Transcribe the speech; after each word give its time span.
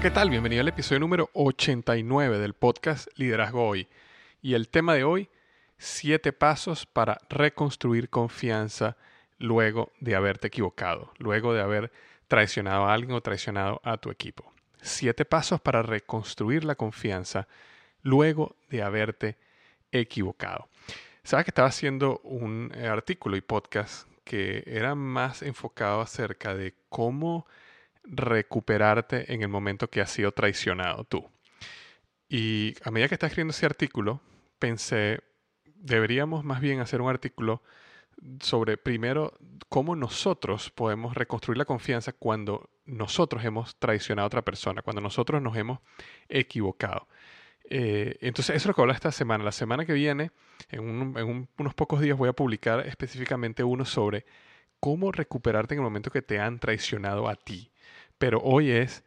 ¿Qué 0.00 0.10
tal? 0.10 0.30
Bienvenido 0.30 0.62
al 0.62 0.68
episodio 0.68 0.98
número 0.98 1.28
89 1.34 2.38
del 2.38 2.54
podcast 2.54 3.06
Liderazgo 3.16 3.68
Hoy. 3.68 3.86
Y 4.40 4.54
el 4.54 4.70
tema 4.70 4.94
de 4.94 5.04
hoy, 5.04 5.28
siete 5.76 6.32
pasos 6.32 6.86
para 6.86 7.18
reconstruir 7.28 8.08
confianza 8.08 8.96
luego 9.36 9.92
de 10.00 10.14
haberte 10.14 10.46
equivocado, 10.46 11.12
luego 11.18 11.52
de 11.52 11.60
haber 11.60 11.92
traicionado 12.28 12.86
a 12.86 12.94
alguien 12.94 13.12
o 13.12 13.20
traicionado 13.20 13.82
a 13.84 13.98
tu 13.98 14.10
equipo. 14.10 14.50
Siete 14.80 15.26
pasos 15.26 15.60
para 15.60 15.82
reconstruir 15.82 16.64
la 16.64 16.76
confianza 16.76 17.46
luego 18.00 18.56
de 18.70 18.82
haberte 18.82 19.36
equivocado. 19.92 20.70
Sabes 21.24 21.44
que 21.44 21.50
estaba 21.50 21.68
haciendo 21.68 22.20
un 22.24 22.72
eh, 22.74 22.86
artículo 22.88 23.36
y 23.36 23.42
podcast 23.42 24.08
que 24.24 24.64
era 24.66 24.94
más 24.94 25.42
enfocado 25.42 26.00
acerca 26.00 26.54
de 26.54 26.72
cómo 26.88 27.46
recuperarte 28.04 29.32
en 29.32 29.42
el 29.42 29.48
momento 29.48 29.88
que 29.88 30.00
has 30.00 30.10
sido 30.10 30.32
traicionado 30.32 31.04
tú. 31.04 31.30
Y 32.28 32.74
a 32.84 32.90
medida 32.90 33.08
que 33.08 33.14
estaba 33.14 33.28
escribiendo 33.28 33.52
ese 33.52 33.66
artículo, 33.66 34.20
pensé, 34.58 35.20
deberíamos 35.64 36.44
más 36.44 36.60
bien 36.60 36.80
hacer 36.80 37.00
un 37.00 37.10
artículo 37.10 37.62
sobre 38.40 38.76
primero 38.76 39.32
cómo 39.68 39.96
nosotros 39.96 40.70
podemos 40.70 41.14
reconstruir 41.14 41.58
la 41.58 41.64
confianza 41.64 42.12
cuando 42.12 42.70
nosotros 42.84 43.44
hemos 43.44 43.76
traicionado 43.76 44.24
a 44.24 44.26
otra 44.26 44.42
persona, 44.42 44.82
cuando 44.82 45.00
nosotros 45.00 45.40
nos 45.40 45.56
hemos 45.56 45.80
equivocado. 46.28 47.08
Eh, 47.64 48.18
entonces, 48.20 48.56
eso 48.56 48.64
es 48.64 48.66
lo 48.66 48.74
que 48.74 48.80
habla 48.82 48.94
esta 48.94 49.12
semana. 49.12 49.44
La 49.44 49.52
semana 49.52 49.86
que 49.86 49.92
viene, 49.92 50.32
en, 50.70 51.16
en 51.16 51.48
unos 51.56 51.74
pocos 51.74 52.00
días, 52.00 52.18
voy 52.18 52.28
a 52.28 52.32
publicar 52.32 52.86
específicamente 52.86 53.62
uno 53.62 53.84
sobre 53.84 54.26
cómo 54.80 55.12
recuperarte 55.12 55.74
en 55.74 55.80
el 55.80 55.84
momento 55.84 56.10
que 56.10 56.22
te 56.22 56.40
han 56.40 56.58
traicionado 56.58 57.28
a 57.28 57.36
ti. 57.36 57.70
Pero 58.20 58.38
hoy 58.42 58.70
es 58.70 59.02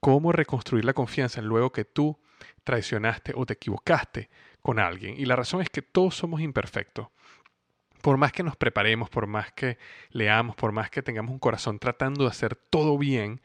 cómo 0.00 0.32
reconstruir 0.32 0.84
la 0.84 0.92
confianza 0.92 1.40
luego 1.40 1.70
que 1.70 1.84
tú 1.84 2.18
traicionaste 2.64 3.32
o 3.36 3.46
te 3.46 3.52
equivocaste 3.54 4.28
con 4.60 4.80
alguien. 4.80 5.14
Y 5.16 5.24
la 5.24 5.36
razón 5.36 5.62
es 5.62 5.70
que 5.70 5.82
todos 5.82 6.16
somos 6.16 6.40
imperfectos. 6.40 7.06
Por 8.02 8.16
más 8.16 8.32
que 8.32 8.42
nos 8.42 8.56
preparemos, 8.56 9.08
por 9.08 9.28
más 9.28 9.52
que 9.52 9.78
leamos, 10.10 10.56
por 10.56 10.72
más 10.72 10.90
que 10.90 11.00
tengamos 11.00 11.30
un 11.30 11.38
corazón 11.38 11.78
tratando 11.78 12.24
de 12.24 12.30
hacer 12.30 12.56
todo 12.56 12.98
bien, 12.98 13.40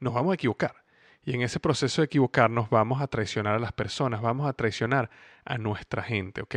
nos 0.00 0.14
vamos 0.14 0.32
a 0.32 0.34
equivocar. 0.36 0.81
Y 1.24 1.34
en 1.34 1.42
ese 1.42 1.60
proceso 1.60 2.02
de 2.02 2.06
equivocarnos 2.06 2.68
vamos 2.68 3.00
a 3.00 3.06
traicionar 3.06 3.54
a 3.54 3.58
las 3.60 3.72
personas, 3.72 4.20
vamos 4.20 4.48
a 4.48 4.54
traicionar 4.54 5.08
a 5.44 5.56
nuestra 5.56 6.02
gente, 6.02 6.42
¿ok? 6.42 6.54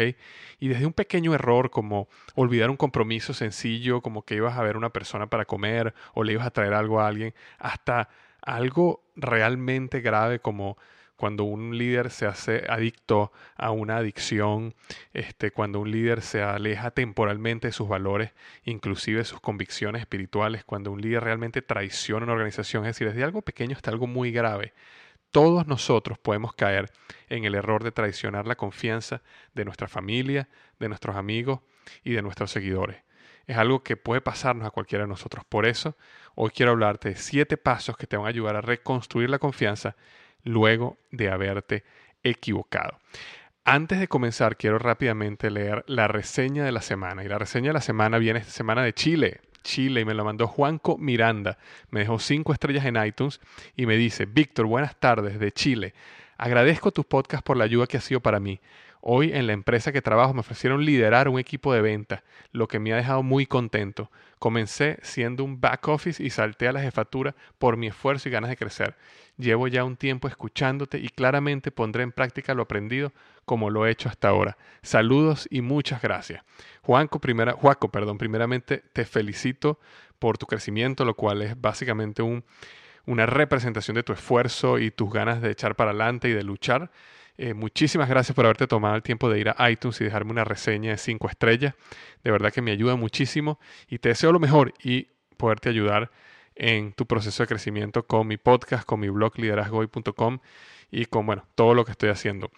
Y 0.59 0.67
desde 0.67 0.85
un 0.85 0.93
pequeño 0.93 1.33
error 1.35 1.69
como 1.69 2.07
olvidar 2.33 2.69
un 2.69 2.77
compromiso 2.77 3.33
sencillo, 3.33 4.01
como 4.01 4.23
que 4.23 4.35
ibas 4.35 4.57
a 4.57 4.63
ver 4.63 4.75
una 4.75 4.89
persona 4.89 5.27
para 5.27 5.45
comer 5.45 5.93
o 6.13 6.23
le 6.23 6.33
ibas 6.33 6.47
a 6.47 6.51
traer 6.51 6.73
algo 6.73 6.99
a 6.99 7.07
alguien, 7.07 7.33
hasta 7.59 8.09
algo 8.41 9.03
realmente 9.15 10.01
grave 10.01 10.39
como 10.39 10.77
cuando 11.15 11.43
un 11.43 11.77
líder 11.77 12.11
se 12.11 12.25
hace 12.25 12.65
adicto 12.69 13.31
a 13.55 13.71
una 13.71 13.97
adicción, 13.97 14.75
este, 15.13 15.51
cuando 15.51 15.79
un 15.79 15.91
líder 15.91 16.21
se 16.21 16.41
aleja 16.41 16.91
temporalmente 16.91 17.67
de 17.67 17.73
sus 17.73 17.87
valores, 17.87 18.31
inclusive 18.63 19.23
sus 19.23 19.39
convicciones 19.39 20.01
espirituales, 20.01 20.65
cuando 20.65 20.91
un 20.91 21.01
líder 21.01 21.23
realmente 21.23 21.61
traiciona 21.61 22.25
una 22.25 22.33
organización, 22.33 22.85
es 22.85 22.95
decir, 22.95 23.07
desde 23.07 23.23
algo 23.23 23.41
pequeño 23.41 23.75
hasta 23.75 23.91
algo 23.91 24.07
muy 24.07 24.31
grave. 24.31 24.73
Todos 25.31 25.67
nosotros 25.67 26.17
podemos 26.17 26.53
caer 26.53 26.91
en 27.27 27.43
el 27.43 27.55
error 27.55 27.83
de 27.83 27.91
traicionar 27.91 28.47
la 28.47 28.55
confianza 28.55 29.21
de 29.53 29.65
nuestra 29.65 29.87
familia, 29.87 30.47
de 30.79 30.87
nuestros 30.87 31.15
amigos 31.15 31.59
y 32.03 32.13
de 32.13 32.21
nuestros 32.21 32.51
seguidores. 32.51 33.03
Es 33.47 33.57
algo 33.57 33.83
que 33.83 33.97
puede 33.97 34.21
pasarnos 34.21 34.65
a 34.67 34.71
cualquiera 34.71 35.03
de 35.03 35.09
nosotros. 35.09 35.45
Por 35.45 35.65
eso, 35.65 35.97
hoy 36.35 36.51
quiero 36.51 36.71
hablarte 36.71 37.09
de 37.09 37.15
siete 37.15 37.57
pasos 37.57 37.97
que 37.97 38.07
te 38.07 38.17
van 38.17 38.25
a 38.25 38.29
ayudar 38.29 38.55
a 38.55 38.61
reconstruir 38.61 39.29
la 39.29 39.39
confianza 39.39 39.95
luego 40.45 40.97
de 41.11 41.29
haberte 41.29 41.83
equivocado. 42.23 42.97
Antes 43.65 43.99
de 43.99 44.07
comenzar, 44.07 44.57
quiero 44.57 44.77
rápidamente 44.77 45.49
leer 45.49 45.83
la 45.87 46.07
reseña 46.07 46.63
de 46.63 46.71
la 46.71 46.81
semana. 46.81 47.23
Y 47.23 47.27
la 47.27 47.39
reseña 47.39 47.69
de 47.69 47.73
la 47.73 47.81
semana 47.81 48.19
viene 48.19 48.39
esta 48.39 48.51
semana 48.51 48.83
de 48.83 48.93
Chile. 48.93 49.41
Chile 49.63 50.01
y 50.01 50.05
me 50.05 50.13
lo 50.13 50.23
mandó 50.23 50.47
Juanco 50.47 50.97
Miranda. 50.97 51.57
Me 51.89 52.01
dejó 52.01 52.19
cinco 52.19 52.53
estrellas 52.53 52.85
en 52.85 53.03
iTunes 53.03 53.41
y 53.75 53.87
me 53.87 53.97
dice, 53.97 54.25
Víctor, 54.25 54.67
buenas 54.67 54.95
tardes 54.99 55.39
de 55.39 55.51
Chile. 55.51 55.95
Agradezco 56.37 56.91
tus 56.91 57.05
podcasts 57.05 57.43
por 57.43 57.57
la 57.57 57.63
ayuda 57.63 57.87
que 57.87 57.97
ha 57.97 58.01
sido 58.01 58.19
para 58.19 58.39
mí. 58.39 58.59
Hoy 59.07 59.33
en 59.33 59.45
la 59.45 59.53
empresa 59.53 59.91
que 59.91 60.01
trabajo 60.01 60.33
me 60.33 60.39
ofrecieron 60.39 60.83
liderar 60.83 61.29
un 61.29 61.37
equipo 61.37 61.71
de 61.71 61.79
venta, 61.79 62.23
lo 62.51 62.67
que 62.67 62.79
me 62.79 62.91
ha 62.91 62.95
dejado 62.95 63.21
muy 63.21 63.45
contento. 63.45 64.09
Comencé 64.39 64.97
siendo 65.03 65.43
un 65.43 65.61
back 65.61 65.87
office 65.89 66.23
y 66.23 66.31
salté 66.31 66.67
a 66.67 66.71
la 66.71 66.81
jefatura 66.81 67.35
por 67.59 67.77
mi 67.77 67.85
esfuerzo 67.85 68.27
y 68.27 68.31
ganas 68.31 68.49
de 68.49 68.57
crecer. 68.57 68.95
Llevo 69.37 69.67
ya 69.67 69.83
un 69.83 69.95
tiempo 69.95 70.27
escuchándote 70.27 70.97
y 70.97 71.09
claramente 71.09 71.69
pondré 71.69 72.01
en 72.01 72.13
práctica 72.13 72.55
lo 72.55 72.63
aprendido 72.63 73.13
como 73.45 73.69
lo 73.69 73.85
he 73.85 73.91
hecho 73.91 74.09
hasta 74.09 74.29
ahora. 74.29 74.57
Saludos 74.81 75.47
y 75.51 75.61
muchas 75.61 76.01
gracias. 76.01 76.43
Juanco, 76.81 77.19
primera, 77.19 77.53
Juaco, 77.53 77.89
perdón, 77.89 78.17
primeramente 78.17 78.83
te 78.91 79.05
felicito 79.05 79.79
por 80.17 80.39
tu 80.39 80.47
crecimiento, 80.47 81.05
lo 81.05 81.13
cual 81.13 81.43
es 81.43 81.61
básicamente 81.61 82.23
un, 82.23 82.43
una 83.05 83.25
representación 83.25 83.95
de 83.95 84.03
tu 84.03 84.13
esfuerzo 84.13 84.79
y 84.79 84.91
tus 84.91 85.11
ganas 85.11 85.41
de 85.41 85.51
echar 85.51 85.75
para 85.75 85.91
adelante 85.91 86.29
y 86.29 86.33
de 86.33 86.43
luchar. 86.43 86.91
Eh, 87.37 87.53
muchísimas 87.53 88.07
gracias 88.07 88.35
por 88.35 88.45
haberte 88.45 88.67
tomado 88.67 88.95
el 88.95 89.03
tiempo 89.03 89.29
de 89.29 89.39
ir 89.39 89.49
a 89.49 89.69
iTunes 89.69 89.99
y 89.99 90.05
dejarme 90.05 90.31
una 90.31 90.45
reseña 90.45 90.91
de 90.91 90.97
5 90.97 91.29
estrellas. 91.29 91.75
De 92.23 92.31
verdad 92.31 92.51
que 92.51 92.61
me 92.61 92.71
ayuda 92.71 92.95
muchísimo 92.95 93.59
y 93.89 93.99
te 93.99 94.09
deseo 94.09 94.31
lo 94.31 94.39
mejor 94.39 94.73
y 94.81 95.09
poderte 95.37 95.69
ayudar 95.69 96.11
en 96.55 96.93
tu 96.93 97.05
proceso 97.05 97.43
de 97.43 97.47
crecimiento 97.47 98.07
con 98.07 98.27
mi 98.27 98.37
podcast, 98.37 98.85
con 98.85 99.01
mi 99.01 99.09
blog 99.09 99.37
liderazgoy.com 99.37 100.39
y 100.91 101.05
con 101.05 101.25
bueno, 101.25 101.45
todo 101.55 101.73
lo 101.73 101.83
que 101.83 101.91
estoy 101.91 102.09
haciendo. 102.09 102.51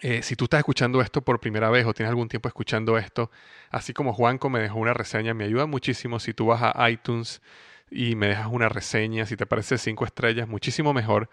Eh, 0.00 0.22
si 0.22 0.36
tú 0.36 0.44
estás 0.44 0.58
escuchando 0.58 1.00
esto 1.00 1.22
por 1.22 1.40
primera 1.40 1.70
vez 1.70 1.84
o 1.84 1.92
tienes 1.92 2.10
algún 2.10 2.28
tiempo 2.28 2.46
escuchando 2.46 2.96
esto, 2.98 3.32
así 3.70 3.92
como 3.92 4.12
Juanco 4.12 4.48
me 4.48 4.60
dejó 4.60 4.78
una 4.78 4.94
reseña, 4.94 5.34
me 5.34 5.44
ayuda 5.44 5.66
muchísimo 5.66 6.20
si 6.20 6.32
tú 6.34 6.46
vas 6.46 6.60
a 6.62 6.90
iTunes 6.90 7.42
y 7.90 8.14
me 8.16 8.28
dejas 8.28 8.48
una 8.50 8.68
reseña, 8.68 9.26
si 9.26 9.36
te 9.36 9.46
parece 9.46 9.78
cinco 9.78 10.04
estrellas, 10.04 10.48
muchísimo 10.48 10.92
mejor 10.92 11.28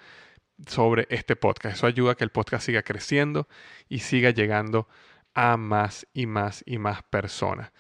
sobre 0.68 1.08
este 1.10 1.36
podcast. 1.36 1.78
Eso 1.78 1.88
ayuda 1.88 2.14
a 2.14 2.16
que 2.16 2.24
el 2.24 2.32
podcast 2.32 2.66
siga 2.66 2.82
creciendo 2.84 3.48
y 3.90 4.00
siga 4.00 4.30
llegando 4.30 4.88
a 5.34 5.58
más 5.58 6.08
y 6.14 6.26
más 6.26 6.64
y 6.66 6.78
más 6.78 7.04
personas. 7.04 7.72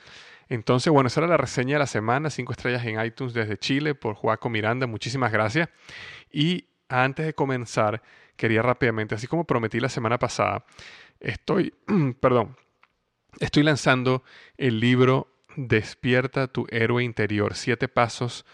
Entonces, 0.47 0.91
bueno, 0.91 1.07
esa 1.07 1.21
era 1.21 1.27
la 1.27 1.37
reseña 1.37 1.75
de 1.75 1.79
la 1.79 1.87
semana, 1.87 2.29
cinco 2.29 2.51
estrellas 2.51 2.85
en 2.85 3.03
iTunes 3.03 3.33
desde 3.33 3.57
Chile 3.57 3.95
por 3.95 4.15
Joaco 4.15 4.49
Miranda, 4.49 4.85
muchísimas 4.85 5.31
gracias. 5.31 5.69
Y 6.31 6.67
antes 6.87 7.25
de 7.25 7.33
comenzar, 7.33 8.01
quería 8.35 8.61
rápidamente, 8.61 9.15
así 9.15 9.25
como 9.27 9.45
prometí 9.45 9.79
la 9.79 9.89
semana 9.89 10.19
pasada, 10.19 10.65
estoy, 11.19 11.73
perdón, 12.19 12.55
estoy 13.39 13.63
lanzando 13.63 14.23
el 14.57 14.79
libro 14.79 15.34
Despierta 15.55 16.47
tu 16.47 16.67
héroe 16.69 17.03
interior, 17.03 17.55
siete 17.55 17.87
pasos 17.87 18.45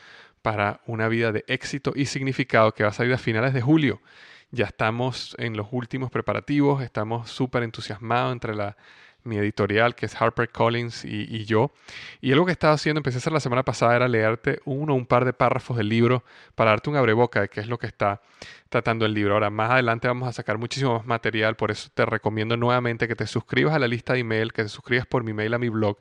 para 0.42 0.82
una 0.86 1.08
vida 1.08 1.32
de 1.32 1.44
éxito 1.48 1.94
y 1.96 2.06
significado 2.06 2.74
que 2.74 2.84
va 2.84 2.90
a 2.90 2.94
salir 2.94 3.14
a 3.14 3.18
finales 3.18 3.54
de 3.54 3.62
julio. 3.62 4.02
Ya 4.52 4.66
estamos 4.66 5.36
en 5.40 5.56
los 5.56 5.68
últimos 5.72 6.12
preparativos, 6.12 6.84
estamos 6.84 7.30
súper 7.30 7.64
entusiasmados 7.64 8.34
entre 8.34 8.56
la 8.56 8.78
mi 9.24 9.38
editorial, 9.38 9.96
que 9.96 10.06
es 10.06 10.20
HarperCollins 10.20 11.06
y, 11.06 11.28
y 11.30 11.46
yo. 11.46 11.72
Y 12.22 12.32
algo 12.32 12.46
que 12.46 12.52
estaba 12.52 12.74
haciendo, 12.74 13.00
empecé 13.00 13.18
a 13.18 13.20
hacer 13.20 13.34
la 13.34 13.40
semana 13.40 13.64
pasada, 13.64 13.96
era 13.96 14.08
leerte 14.08 14.60
uno 14.66 14.94
o 14.94 14.96
un 14.96 15.06
par 15.06 15.26
de 15.26 15.34
párrafos 15.34 15.78
del 15.78 15.90
libro 15.90 16.24
para 16.56 16.72
darte 16.72 16.90
un 16.90 16.96
abreboca 16.96 17.42
de 17.42 17.50
qué 17.50 17.60
es 17.60 17.68
lo 17.68 17.78
que 17.78 17.88
está 17.88 18.22
tratando 18.70 19.06
el 19.06 19.14
libro. 19.14 19.34
Ahora, 19.34 19.50
más 19.50 19.72
adelante 19.72 20.08
vamos 20.08 20.28
a 20.28 20.34
sacar 20.34 20.58
muchísimo 20.58 20.98
más 20.98 21.06
material, 21.06 21.56
por 21.56 21.72
eso 21.72 21.90
te 21.94 22.06
recomiendo 22.06 22.58
nuevamente 22.58 23.08
que 23.08 23.16
te 23.16 23.28
suscribas 23.28 23.76
a 23.76 23.80
la 23.80 23.88
lista 23.88 24.14
de 24.14 24.20
email, 24.20 24.54
que 24.54 24.64
te 24.64 24.70
suscribas 24.70 25.06
por 25.06 25.24
mi 25.24 25.34
mail 25.34 25.54
a 25.54 25.60
mi 25.60 25.70
blog. 25.70 25.98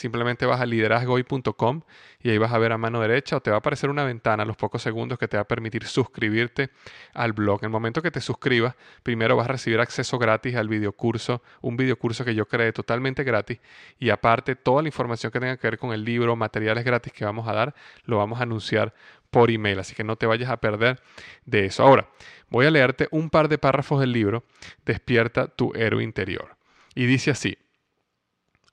Simplemente 0.00 0.46
vas 0.46 0.62
a 0.62 0.64
liderazgoy.com 0.64 1.82
y 2.22 2.30
ahí 2.30 2.38
vas 2.38 2.54
a 2.54 2.58
ver 2.58 2.72
a 2.72 2.78
mano 2.78 3.02
derecha 3.02 3.36
o 3.36 3.42
te 3.42 3.50
va 3.50 3.56
a 3.56 3.58
aparecer 3.58 3.90
una 3.90 4.02
ventana 4.02 4.44
a 4.44 4.46
los 4.46 4.56
pocos 4.56 4.80
segundos 4.80 5.18
que 5.18 5.28
te 5.28 5.36
va 5.36 5.42
a 5.42 5.46
permitir 5.46 5.84
suscribirte 5.84 6.70
al 7.12 7.34
blog. 7.34 7.58
En 7.60 7.66
el 7.66 7.70
momento 7.70 8.00
que 8.00 8.10
te 8.10 8.22
suscribas, 8.22 8.76
primero 9.02 9.36
vas 9.36 9.44
a 9.44 9.52
recibir 9.52 9.78
acceso 9.78 10.18
gratis 10.18 10.56
al 10.56 10.70
videocurso, 10.70 11.42
un 11.60 11.76
videocurso 11.76 12.24
que 12.24 12.34
yo 12.34 12.48
creé 12.48 12.72
totalmente 12.72 13.24
gratis 13.24 13.58
y 13.98 14.08
aparte 14.08 14.56
toda 14.56 14.80
la 14.80 14.88
información 14.88 15.30
que 15.32 15.38
tenga 15.38 15.58
que 15.58 15.66
ver 15.66 15.76
con 15.76 15.92
el 15.92 16.02
libro, 16.02 16.34
materiales 16.34 16.82
gratis 16.82 17.12
que 17.12 17.26
vamos 17.26 17.46
a 17.46 17.52
dar, 17.52 17.74
lo 18.06 18.16
vamos 18.16 18.40
a 18.40 18.44
anunciar 18.44 18.94
por 19.30 19.50
email, 19.50 19.80
así 19.80 19.94
que 19.94 20.02
no 20.02 20.16
te 20.16 20.24
vayas 20.24 20.48
a 20.48 20.56
perder 20.56 21.02
de 21.44 21.66
eso. 21.66 21.82
Ahora, 21.82 22.08
voy 22.48 22.64
a 22.64 22.70
leerte 22.70 23.06
un 23.10 23.28
par 23.28 23.50
de 23.50 23.58
párrafos 23.58 24.00
del 24.00 24.12
libro 24.12 24.44
Despierta 24.86 25.48
tu 25.48 25.74
héroe 25.74 26.02
interior. 26.02 26.56
Y 26.94 27.04
dice 27.04 27.30
así, 27.30 27.58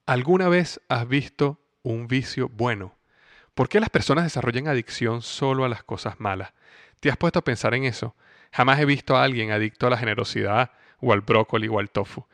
¿alguna 0.08 0.48
vez 0.48 0.82
has 0.88 1.08
visto 1.08 1.62
un 1.84 2.08
vicio 2.08 2.50
bueno? 2.50 2.98
¿Por 3.54 3.70
qué 3.70 3.80
las 3.80 3.90
personas 3.90 4.24
desarrollan 4.24 4.68
adicción 4.68 5.22
solo 5.22 5.66
a 5.66 5.70
las 5.70 5.84
cosas 5.84 6.20
malas? 6.20 6.54
¿Te 7.00 7.10
has 7.10 7.18
puesto 7.18 7.40
a 7.40 7.44
pensar 7.44 7.76
en 7.76 7.84
eso? 7.84 8.16
Jamás 8.52 8.80
he 8.80 8.86
visto 8.86 9.18
a 9.18 9.24
alguien 9.24 9.52
adicto 9.52 9.86
a 9.86 9.90
la 9.90 9.98
generosidad 9.98 10.72
o 11.00 11.12
al 11.12 11.22
brócoli 11.22 11.68
o 11.68 11.80
al 11.80 11.90
tofu. 11.90 12.26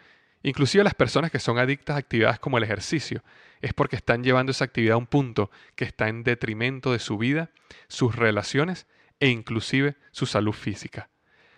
Inclusive 0.44 0.84
las 0.84 0.94
personas 0.94 1.32
que 1.32 1.40
son 1.40 1.58
adictas 1.58 1.96
a 1.96 2.00
actividades 2.00 2.40
como 2.40 2.58
el 2.58 2.64
ejercicio 2.64 3.24
es 3.62 3.74
porque 3.74 3.96
están 3.96 4.24
llevando 4.24 4.52
esa 4.52 4.66
actividad 4.66 4.94
a 4.94 4.98
un 4.98 5.08
punto 5.08 5.50
que 5.76 5.86
está 5.86 6.10
en 6.10 6.24
detrimento 6.24 6.92
de 6.92 7.00
su 7.00 7.18
vida, 7.18 7.50
sus 7.88 8.16
relaciones 8.16 8.86
e 9.20 9.30
inclusive 9.30 9.96
su 10.12 10.26
salud 10.26 10.54
física. 10.54 11.10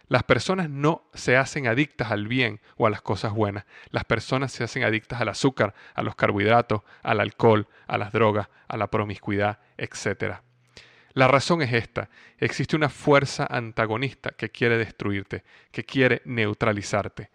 Las 0.08 0.24
personas 0.24 0.70
no 0.70 1.10
se 1.14 1.36
hacen 1.36 1.68
adictas 1.68 2.12
al 2.12 2.28
bien 2.28 2.62
o 2.78 2.86
a 2.86 2.90
las 2.90 3.02
cosas 3.02 3.34
buenas. 3.34 3.66
Las 3.90 4.06
personas 4.06 4.52
se 4.52 4.64
hacen 4.64 4.84
adictas 4.84 5.22
al 5.22 5.30
azúcar, 5.30 5.74
a 5.94 6.04
los 6.04 6.16
carbohidratos, 6.16 6.82
al 7.02 7.20
alcohol, 7.20 7.68
a 7.88 7.98
las 7.98 8.12
drogas, 8.12 8.50
a 8.68 8.78
la 8.78 8.88
promiscuidad, 8.88 9.60
etc. 9.78 10.36
La 11.14 11.28
razón 11.28 11.62
es 11.62 11.74
esta. 11.74 12.10
Existe 12.38 12.76
una 12.76 12.90
fuerza 12.90 13.48
antagonista 13.50 14.32
que 14.32 14.50
quiere 14.50 14.78
destruirte, 14.78 15.44
que 15.72 15.86
quiere 15.86 16.22
neutralizarte. 16.26 17.32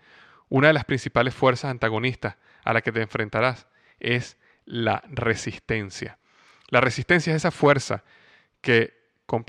Una 0.49 0.69
de 0.69 0.75
las 0.75 0.84
principales 0.84 1.34
fuerzas 1.34 1.70
antagonistas 1.70 2.37
a 2.64 2.73
la 2.73 2.82
que 2.82 2.93
te 2.93 3.02
enfrentarás 3.02 3.66
es 3.99 4.37
la 4.64 5.02
resistencia. 5.08 6.19
La 6.69 6.81
resistencia 6.81 7.32
es 7.32 7.38
esa 7.38 7.50
fuerza 7.50 8.05
que 8.61 9.00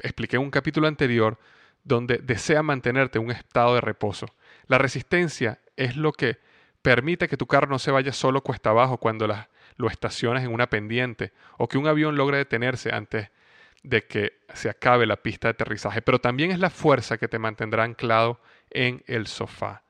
expliqué 0.03 0.37
en 0.37 0.43
un 0.43 0.51
capítulo 0.51 0.87
anterior 0.87 1.39
donde 1.83 2.17
desea 2.17 2.63
mantenerte 2.63 3.17
en 3.17 3.25
un 3.25 3.31
estado 3.31 3.75
de 3.75 3.81
reposo. 3.81 4.27
La 4.67 4.77
resistencia 4.77 5.59
es 5.75 5.95
lo 5.95 6.11
que 6.11 6.37
permite 6.81 7.27
que 7.27 7.37
tu 7.37 7.47
carro 7.47 7.67
no 7.67 7.79
se 7.79 7.91
vaya 7.91 8.13
solo 8.13 8.41
cuesta 8.41 8.71
abajo 8.71 8.97
cuando 8.97 9.27
lo 9.77 9.87
estacionas 9.87 10.43
en 10.43 10.53
una 10.53 10.69
pendiente 10.69 11.33
o 11.57 11.67
que 11.67 11.77
un 11.77 11.87
avión 11.87 12.15
logre 12.15 12.37
detenerse 12.37 12.93
antes 12.93 13.29
de 13.83 14.05
que 14.05 14.41
se 14.53 14.69
acabe 14.69 15.05
la 15.05 15.17
pista 15.17 15.47
de 15.47 15.53
aterrizaje, 15.53 16.01
pero 16.01 16.19
también 16.19 16.51
es 16.51 16.59
la 16.59 16.69
fuerza 16.69 17.17
que 17.17 17.27
te 17.27 17.39
mantendrá 17.39 17.83
anclado 17.83 18.39
en 18.69 19.03
el 19.07 19.27
sofá. 19.27 19.83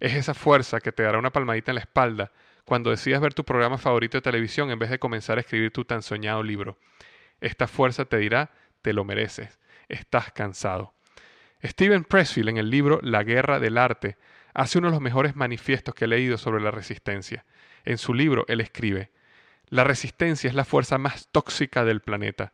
Es 0.00 0.14
esa 0.14 0.34
fuerza 0.34 0.80
que 0.80 0.92
te 0.92 1.02
dará 1.02 1.18
una 1.18 1.32
palmadita 1.32 1.70
en 1.70 1.76
la 1.76 1.80
espalda 1.80 2.30
cuando 2.64 2.90
decidas 2.90 3.20
ver 3.20 3.34
tu 3.34 3.44
programa 3.44 3.78
favorito 3.78 4.18
de 4.18 4.22
televisión 4.22 4.70
en 4.70 4.78
vez 4.78 4.90
de 4.90 4.98
comenzar 4.98 5.38
a 5.38 5.40
escribir 5.40 5.72
tu 5.72 5.84
tan 5.84 6.02
soñado 6.02 6.42
libro. 6.42 6.78
Esta 7.40 7.66
fuerza 7.66 8.04
te 8.04 8.18
dirá, 8.18 8.50
te 8.82 8.92
lo 8.92 9.04
mereces, 9.04 9.58
estás 9.88 10.30
cansado. 10.32 10.92
Steven 11.62 12.04
Pressfield 12.04 12.50
en 12.50 12.56
el 12.56 12.70
libro 12.70 13.00
La 13.02 13.24
guerra 13.24 13.58
del 13.58 13.78
arte 13.78 14.16
hace 14.54 14.78
uno 14.78 14.88
de 14.88 14.92
los 14.92 15.00
mejores 15.00 15.36
manifiestos 15.36 15.94
que 15.94 16.04
he 16.04 16.08
leído 16.08 16.38
sobre 16.38 16.62
la 16.62 16.70
resistencia. 16.70 17.44
En 17.84 17.98
su 17.98 18.14
libro 18.14 18.44
él 18.48 18.60
escribe, 18.60 19.10
La 19.68 19.84
resistencia 19.84 20.48
es 20.48 20.54
la 20.54 20.64
fuerza 20.64 20.98
más 20.98 21.28
tóxica 21.30 21.84
del 21.84 22.00
planeta. 22.00 22.52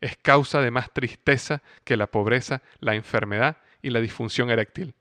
Es 0.00 0.16
causa 0.16 0.60
de 0.60 0.70
más 0.70 0.92
tristeza 0.92 1.62
que 1.84 1.96
la 1.96 2.06
pobreza, 2.06 2.62
la 2.80 2.94
enfermedad 2.94 3.58
y 3.82 3.90
la 3.90 4.00
disfunción 4.00 4.50
eréctil. 4.50 4.94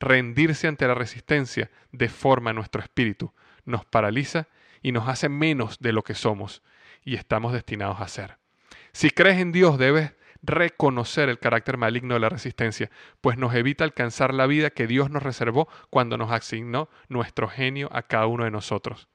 Rendirse 0.00 0.66
ante 0.66 0.86
la 0.86 0.94
resistencia 0.94 1.70
deforma 1.92 2.52
nuestro 2.52 2.82
espíritu, 2.82 3.32
nos 3.64 3.84
paraliza 3.84 4.48
y 4.82 4.92
nos 4.92 5.08
hace 5.08 5.28
menos 5.28 5.78
de 5.78 5.92
lo 5.92 6.02
que 6.02 6.14
somos 6.14 6.62
y 7.04 7.14
estamos 7.14 7.52
destinados 7.52 8.00
a 8.00 8.08
ser. 8.08 8.36
Si 8.92 9.10
crees 9.10 9.38
en 9.38 9.52
Dios 9.52 9.78
debes 9.78 10.12
reconocer 10.44 11.28
el 11.28 11.38
carácter 11.38 11.76
maligno 11.76 12.14
de 12.14 12.20
la 12.20 12.28
resistencia, 12.28 12.90
pues 13.20 13.38
nos 13.38 13.54
evita 13.54 13.84
alcanzar 13.84 14.34
la 14.34 14.46
vida 14.46 14.70
que 14.70 14.86
Dios 14.86 15.10
nos 15.10 15.22
reservó 15.22 15.68
cuando 15.90 16.16
nos 16.16 16.30
asignó 16.30 16.88
nuestro 17.08 17.48
genio 17.48 17.88
a 17.92 18.02
cada 18.02 18.26
uno 18.26 18.44
de 18.44 18.50
nosotros. 18.50 19.08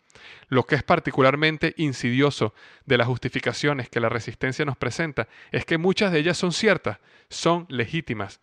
Lo 0.48 0.66
que 0.66 0.76
es 0.76 0.84
particularmente 0.84 1.74
insidioso 1.78 2.54
de 2.86 2.98
las 2.98 3.08
justificaciones 3.08 3.90
que 3.90 4.00
la 4.00 4.10
resistencia 4.10 4.66
nos 4.66 4.76
presenta 4.76 5.28
es 5.52 5.66
que 5.66 5.78
muchas 5.78 6.12
de 6.12 6.20
ellas 6.20 6.38
son 6.38 6.52
ciertas, 6.52 7.00
son 7.30 7.66
legítimas, 7.70 8.42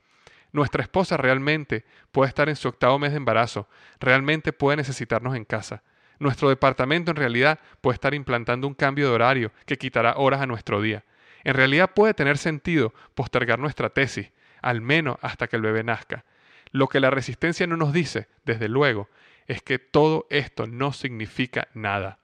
nuestra 0.56 0.82
esposa 0.82 1.18
realmente 1.18 1.84
puede 2.12 2.28
estar 2.28 2.48
en 2.48 2.56
su 2.56 2.68
octavo 2.68 2.98
mes 2.98 3.10
de 3.10 3.18
embarazo, 3.18 3.68
realmente 4.00 4.54
puede 4.54 4.78
necesitarnos 4.78 5.36
en 5.36 5.44
casa. 5.44 5.82
Nuestro 6.18 6.48
departamento 6.48 7.10
en 7.10 7.18
realidad 7.18 7.60
puede 7.82 7.94
estar 7.94 8.14
implantando 8.14 8.66
un 8.66 8.72
cambio 8.72 9.06
de 9.06 9.14
horario 9.14 9.52
que 9.66 9.76
quitará 9.76 10.14
horas 10.16 10.40
a 10.40 10.46
nuestro 10.46 10.80
día. 10.80 11.04
En 11.46 11.54
realidad 11.54 11.92
puede 11.94 12.12
tener 12.12 12.38
sentido 12.38 12.92
postergar 13.14 13.60
nuestra 13.60 13.90
tesis, 13.90 14.32
al 14.62 14.80
menos 14.80 15.16
hasta 15.22 15.46
que 15.46 15.54
el 15.54 15.62
bebé 15.62 15.84
nazca. 15.84 16.24
Lo 16.72 16.88
que 16.88 16.98
la 16.98 17.08
resistencia 17.08 17.68
no 17.68 17.76
nos 17.76 17.92
dice, 17.92 18.26
desde 18.44 18.68
luego, 18.68 19.08
es 19.46 19.62
que 19.62 19.78
todo 19.78 20.26
esto 20.28 20.66
no 20.66 20.92
significa 20.92 21.68
nada. 21.72 22.18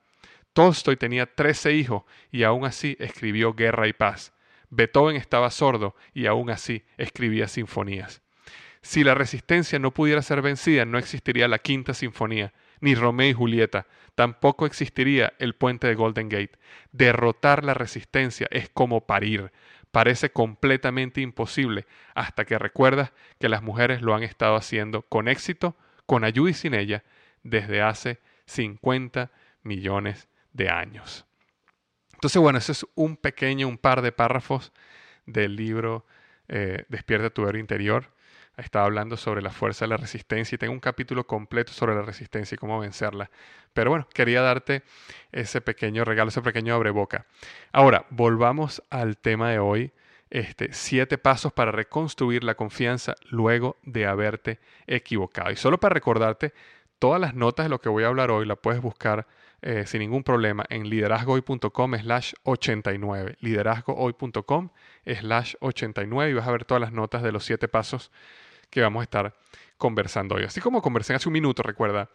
Tolstoy 0.55 0.97
tenía 0.97 1.33
trece 1.33 1.73
hijos 1.73 2.03
y 2.33 2.43
aún 2.43 2.65
así 2.65 2.97
escribió 2.99 3.55
Guerra 3.55 3.87
y 3.87 3.93
Paz. 3.93 4.33
Beethoven 4.71 5.15
estaba 5.15 5.53
sordo 5.53 5.95
y 6.13 6.27
aún 6.27 6.51
así 6.51 6.83
escribía 6.97 7.47
sinfonías. 7.47 8.23
Si 8.81 9.05
la 9.05 9.15
resistencia 9.15 9.79
no 9.79 9.95
pudiera 9.95 10.23
ser 10.23 10.43
vencida, 10.43 10.85
no 10.85 10.99
existiría 10.99 11.47
la 11.47 11.61
Quinta 11.61 11.95
Sinfonía, 11.95 12.53
ni 12.83 12.95
Romeo 12.97 13.31
y 13.31 13.33
Julieta, 13.33 13.87
tampoco 14.15 14.67
existiría 14.67 15.33
el 15.39 15.55
puente 15.55 15.87
de 15.87 15.95
Golden 15.95 16.29
Gate. 16.29 16.59
Derrotar 16.91 17.65
la 17.65 17.75
resistencia 17.75 18.49
es 18.51 18.69
como 18.69 19.07
parir. 19.07 19.53
Parece 19.93 20.33
completamente 20.33 21.21
imposible 21.21 21.87
hasta 22.15 22.45
que 22.45 22.59
recuerdas 22.59 23.13
que 23.39 23.49
las 23.49 23.63
mujeres 23.63 24.03
lo 24.03 24.15
han 24.15 24.25
estado 24.25 24.57
haciendo 24.57 25.03
con 25.03 25.29
éxito, 25.29 25.77
con 26.07 26.25
ayuda 26.25 26.51
y 26.51 26.55
sin 26.55 26.75
ella, 26.75 27.05
desde 27.45 27.83
hace 27.83 28.19
50 28.47 29.31
millones 29.63 30.29
de 30.53 30.69
años. 30.69 31.25
Entonces, 32.15 32.43
bueno, 32.43 32.59
ese 32.59 32.73
es 32.73 32.85
un 32.97 33.17
pequeño, 33.17 33.69
un 33.69 33.79
par 33.79 34.03
de 34.03 34.11
párrafos 34.13 34.73
del 35.25 35.55
libro 35.55 36.05
eh, 36.49 36.85
Despierta 36.89 37.31
tu 37.31 37.47
héroe 37.47 37.61
interior. 37.61 38.13
Estaba 38.63 38.85
hablando 38.85 39.17
sobre 39.17 39.43
la 39.43 39.51
fuerza 39.51 39.85
de 39.85 39.91
la 39.91 39.97
resistencia 39.97 40.55
y 40.55 40.59
tengo 40.59 40.73
un 40.73 40.81
capítulo 40.81 41.27
completo 41.27 41.73
sobre 41.73 41.97
la 41.97 42.03
resistencia 42.03 42.55
y 42.55 42.59
cómo 42.59 42.79
vencerla. 42.79 43.29
Pero 43.73 43.91
bueno, 43.91 44.07
quería 44.15 44.41
darte 44.41 44.83
ese 45.33 45.61
pequeño 45.61 46.05
regalo, 46.05 46.29
ese 46.29 46.43
pequeño 46.43 46.75
abreboca. 46.75 47.27
Ahora, 47.73 48.07
volvamos 48.11 48.83
al 48.89 49.19
tema 49.19 49.51
de 49.51 49.59
hoy. 49.59 49.93
Este, 50.31 50.73
siete 50.73 51.19
pasos 51.19 51.53
para 51.53 51.73
reconstruir 51.73 52.43
la 52.43 52.55
confianza 52.55 53.17
luego 53.29 53.77
de 53.83 54.07
haberte 54.07 54.61
equivocado. 54.87 55.51
Y 55.51 55.57
solo 55.57 55.79
para 55.79 55.93
recordarte, 55.93 56.55
todas 56.99 57.21
las 57.21 57.35
notas 57.35 57.67
de 57.67 57.71
lo 57.71 57.81
que 57.81 57.91
voy 57.91 58.05
a 58.05 58.07
hablar 58.07 58.31
hoy 58.31 58.47
la 58.47 58.57
puedes 58.57 58.81
buscar 58.81 59.27
eh, 59.61 59.85
sin 59.87 60.01
ningún 60.01 60.23
problema 60.23 60.65
en 60.71 60.89
liderazgohoy.com 60.89 61.95
slash 61.99 62.33
89. 62.45 63.37
Liderazgohoy.com 63.41 64.71
slash 65.05 65.55
89 65.61 66.31
y 66.31 66.35
vas 66.35 66.49
a 66.49 66.53
ver 66.53 66.65
todas 66.65 66.81
las 66.81 66.93
notas 66.93 67.23
de 67.23 67.33
los 67.33 67.45
siete 67.45 67.69
pasos 67.69 68.11
que 68.73 68.81
vamos 68.81 69.03
a 69.03 69.05
estar 69.05 69.35
conversando 69.77 70.35
hoy. 70.35 70.45
Así 70.45 70.61
como 70.61 70.83
conversé 70.83 71.15
hace 71.15 71.29
un 71.29 71.35
minuto, 71.35 71.63
recuerda, 71.63 72.09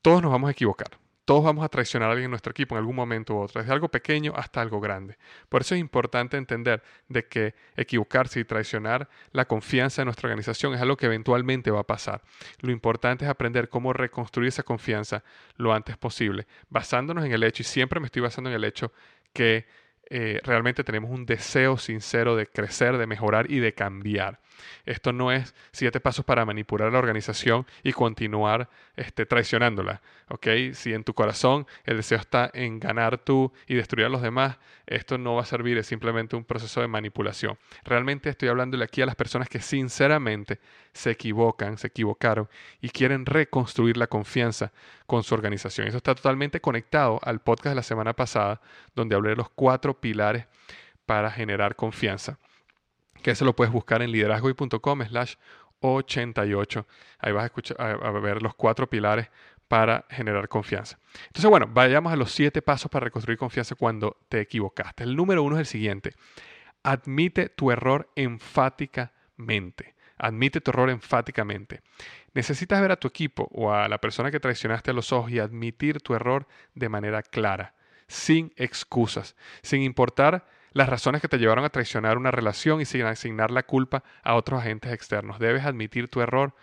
todos 0.00 0.22
nos 0.22 0.30
vamos 0.30 0.48
a 0.48 0.52
equivocar. 0.52 0.90
Todos 1.24 1.44
vamos 1.44 1.64
a 1.64 1.68
traicionar 1.68 2.08
a 2.08 2.12
alguien 2.12 2.26
en 2.26 2.30
nuestro 2.30 2.50
equipo 2.50 2.74
en 2.74 2.80
algún 2.80 2.96
momento 2.96 3.34
u 3.34 3.38
otro, 3.38 3.60
desde 3.60 3.72
algo 3.72 3.88
pequeño 3.88 4.32
hasta 4.34 4.60
algo 4.60 4.80
grande. 4.80 5.18
Por 5.48 5.60
eso 5.60 5.74
es 5.74 5.80
importante 5.80 6.36
entender 6.36 6.82
de 7.08 7.26
que 7.28 7.54
equivocarse 7.76 8.40
y 8.40 8.44
traicionar 8.44 9.08
la 9.30 9.44
confianza 9.44 10.02
de 10.02 10.06
nuestra 10.06 10.26
organización 10.28 10.74
es 10.74 10.80
algo 10.80 10.96
que 10.96 11.06
eventualmente 11.06 11.70
va 11.70 11.80
a 11.80 11.86
pasar. 11.86 12.22
Lo 12.60 12.72
importante 12.72 13.24
es 13.24 13.30
aprender 13.30 13.68
cómo 13.68 13.92
reconstruir 13.92 14.48
esa 14.48 14.64
confianza 14.64 15.22
lo 15.56 15.72
antes 15.72 15.96
posible, 15.96 16.46
basándonos 16.68 17.24
en 17.24 17.32
el 17.32 17.44
hecho, 17.44 17.62
y 17.62 17.66
siempre 17.66 18.00
me 18.00 18.06
estoy 18.06 18.22
basando 18.22 18.50
en 18.50 18.56
el 18.56 18.64
hecho 18.64 18.92
que 19.32 19.66
eh, 20.10 20.40
realmente 20.42 20.82
tenemos 20.84 21.10
un 21.10 21.24
deseo 21.24 21.78
sincero 21.78 22.34
de 22.34 22.46
crecer, 22.46 22.98
de 22.98 23.06
mejorar 23.06 23.50
y 23.50 23.60
de 23.60 23.74
cambiar. 23.74 24.40
Esto 24.86 25.12
no 25.12 25.32
es 25.32 25.54
siete 25.72 26.00
pasos 26.00 26.24
para 26.24 26.44
manipular 26.44 26.88
a 26.88 26.90
la 26.90 26.98
organización 26.98 27.66
y 27.82 27.92
continuar 27.92 28.68
este, 28.96 29.26
traicionándola. 29.26 30.02
¿okay? 30.28 30.74
Si 30.74 30.92
en 30.92 31.04
tu 31.04 31.14
corazón 31.14 31.66
el 31.84 31.96
deseo 31.96 32.18
está 32.18 32.50
en 32.54 32.80
ganar 32.80 33.18
tú 33.18 33.52
y 33.66 33.74
destruir 33.74 34.06
a 34.06 34.08
los 34.08 34.22
demás, 34.22 34.58
esto 34.86 35.18
no 35.18 35.34
va 35.34 35.42
a 35.42 35.46
servir, 35.46 35.78
es 35.78 35.86
simplemente 35.86 36.36
un 36.36 36.44
proceso 36.44 36.80
de 36.80 36.88
manipulación. 36.88 37.58
Realmente 37.84 38.30
estoy 38.30 38.48
hablándole 38.48 38.84
aquí 38.84 39.02
a 39.02 39.06
las 39.06 39.16
personas 39.16 39.48
que 39.48 39.60
sinceramente 39.60 40.60
se 40.92 41.10
equivocan, 41.10 41.78
se 41.78 41.88
equivocaron 41.88 42.48
y 42.80 42.90
quieren 42.90 43.26
reconstruir 43.26 43.96
la 43.96 44.06
confianza 44.06 44.72
con 45.06 45.22
su 45.22 45.34
organización. 45.34 45.86
Eso 45.86 45.98
está 45.98 46.14
totalmente 46.14 46.60
conectado 46.60 47.20
al 47.22 47.40
podcast 47.40 47.70
de 47.70 47.76
la 47.76 47.82
semana 47.82 48.12
pasada, 48.12 48.60
donde 48.94 49.14
hablé 49.14 49.30
de 49.30 49.36
los 49.36 49.50
cuatro 49.50 50.00
pilares 50.00 50.46
para 51.06 51.30
generar 51.30 51.76
confianza 51.76 52.38
que 53.22 53.30
eso 53.30 53.44
lo 53.44 53.56
puedes 53.56 53.72
buscar 53.72 54.02
en 54.02 54.12
liderazgoy.com 54.12 55.02
slash 55.06 55.34
88. 55.80 56.86
Ahí 57.18 57.32
vas 57.32 57.42
a, 57.42 57.46
escuchar, 57.46 57.76
a, 57.80 58.10
ver 58.12 58.42
los 58.42 58.54
cuatro 58.54 58.88
pilares 58.88 59.28
para 59.68 60.04
generar 60.10 60.48
confianza. 60.48 60.98
Entonces, 61.26 61.48
bueno, 61.48 61.66
vayamos 61.68 62.12
a 62.12 62.16
los 62.16 62.32
siete 62.32 62.62
pasos 62.62 62.90
para 62.90 63.04
reconstruir 63.04 63.38
confianza 63.38 63.74
cuando 63.74 64.18
te 64.28 64.40
equivocaste. 64.40 65.04
El 65.04 65.16
número 65.16 65.42
uno 65.42 65.56
es 65.56 65.60
el 65.60 65.66
siguiente. 65.66 66.14
Admite 66.82 67.48
tu 67.48 67.70
error 67.70 68.10
enfáticamente. 68.16 69.94
Admite 70.18 70.60
tu 70.60 70.70
error 70.70 70.90
enfáticamente. 70.90 71.80
Necesitas 72.34 72.80
ver 72.80 72.92
a 72.92 72.96
tu 72.96 73.08
equipo 73.08 73.48
o 73.52 73.72
a 73.72 73.88
la 73.88 73.98
persona 73.98 74.30
que 74.30 74.40
traicionaste 74.40 74.90
a 74.90 74.94
los 74.94 75.12
ojos 75.12 75.30
y 75.30 75.38
admitir 75.38 76.00
tu 76.00 76.14
error 76.14 76.46
de 76.74 76.88
manera 76.88 77.22
clara, 77.22 77.74
sin 78.06 78.52
excusas, 78.56 79.36
sin 79.62 79.82
importar 79.82 80.46
las 80.72 80.88
razones 80.88 81.20
que 81.20 81.28
te 81.28 81.38
llevaron 81.38 81.64
a 81.64 81.70
traicionar 81.70 82.16
una 82.16 82.30
relación 82.30 82.80
y 82.80 82.84
sin 82.84 83.02
asignar 83.02 83.50
la 83.50 83.62
culpa 83.62 84.02
a 84.22 84.34
otros 84.34 84.60
agentes 84.60 84.92
externos. 84.92 85.38
Debes 85.38 85.64
admitir 85.64 86.08
tu 86.08 86.20
error 86.20 86.54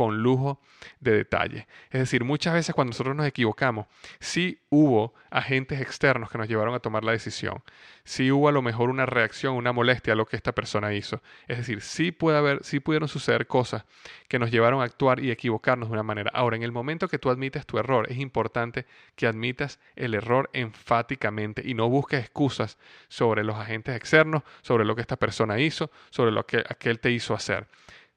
con 0.00 0.22
lujo 0.22 0.58
de 1.00 1.12
detalle. 1.14 1.66
Es 1.90 2.00
decir, 2.00 2.24
muchas 2.24 2.54
veces 2.54 2.74
cuando 2.74 2.92
nosotros 2.92 3.14
nos 3.14 3.26
equivocamos, 3.26 3.84
sí 4.18 4.58
hubo 4.70 5.12
agentes 5.30 5.78
externos 5.78 6.30
que 6.30 6.38
nos 6.38 6.48
llevaron 6.48 6.74
a 6.74 6.78
tomar 6.78 7.04
la 7.04 7.12
decisión. 7.12 7.62
Sí 8.04 8.32
hubo 8.32 8.48
a 8.48 8.52
lo 8.52 8.62
mejor 8.62 8.88
una 8.88 9.04
reacción, 9.04 9.56
una 9.56 9.74
molestia 9.74 10.14
a 10.14 10.16
lo 10.16 10.24
que 10.24 10.36
esta 10.36 10.52
persona 10.52 10.94
hizo. 10.94 11.20
Es 11.48 11.58
decir, 11.58 11.82
sí 11.82 12.12
puede 12.12 12.38
haber, 12.38 12.64
sí 12.64 12.80
pudieron 12.80 13.10
suceder 13.10 13.46
cosas 13.46 13.84
que 14.26 14.38
nos 14.38 14.50
llevaron 14.50 14.80
a 14.80 14.84
actuar 14.84 15.22
y 15.22 15.30
equivocarnos 15.30 15.90
de 15.90 15.92
una 15.92 16.02
manera. 16.02 16.30
Ahora, 16.32 16.56
en 16.56 16.62
el 16.62 16.72
momento 16.72 17.06
que 17.06 17.18
tú 17.18 17.28
admites 17.28 17.66
tu 17.66 17.76
error, 17.76 18.10
es 18.10 18.16
importante 18.16 18.86
que 19.16 19.26
admitas 19.26 19.80
el 19.96 20.14
error 20.14 20.48
enfáticamente 20.54 21.60
y 21.62 21.74
no 21.74 21.90
busques 21.90 22.20
excusas 22.20 22.78
sobre 23.08 23.44
los 23.44 23.56
agentes 23.56 23.94
externos, 23.94 24.44
sobre 24.62 24.86
lo 24.86 24.96
que 24.96 25.02
esta 25.02 25.18
persona 25.18 25.58
hizo, 25.58 25.90
sobre 26.08 26.32
lo 26.32 26.46
que 26.46 26.64
aquel 26.66 27.00
te 27.00 27.10
hizo 27.10 27.34
hacer 27.34 27.66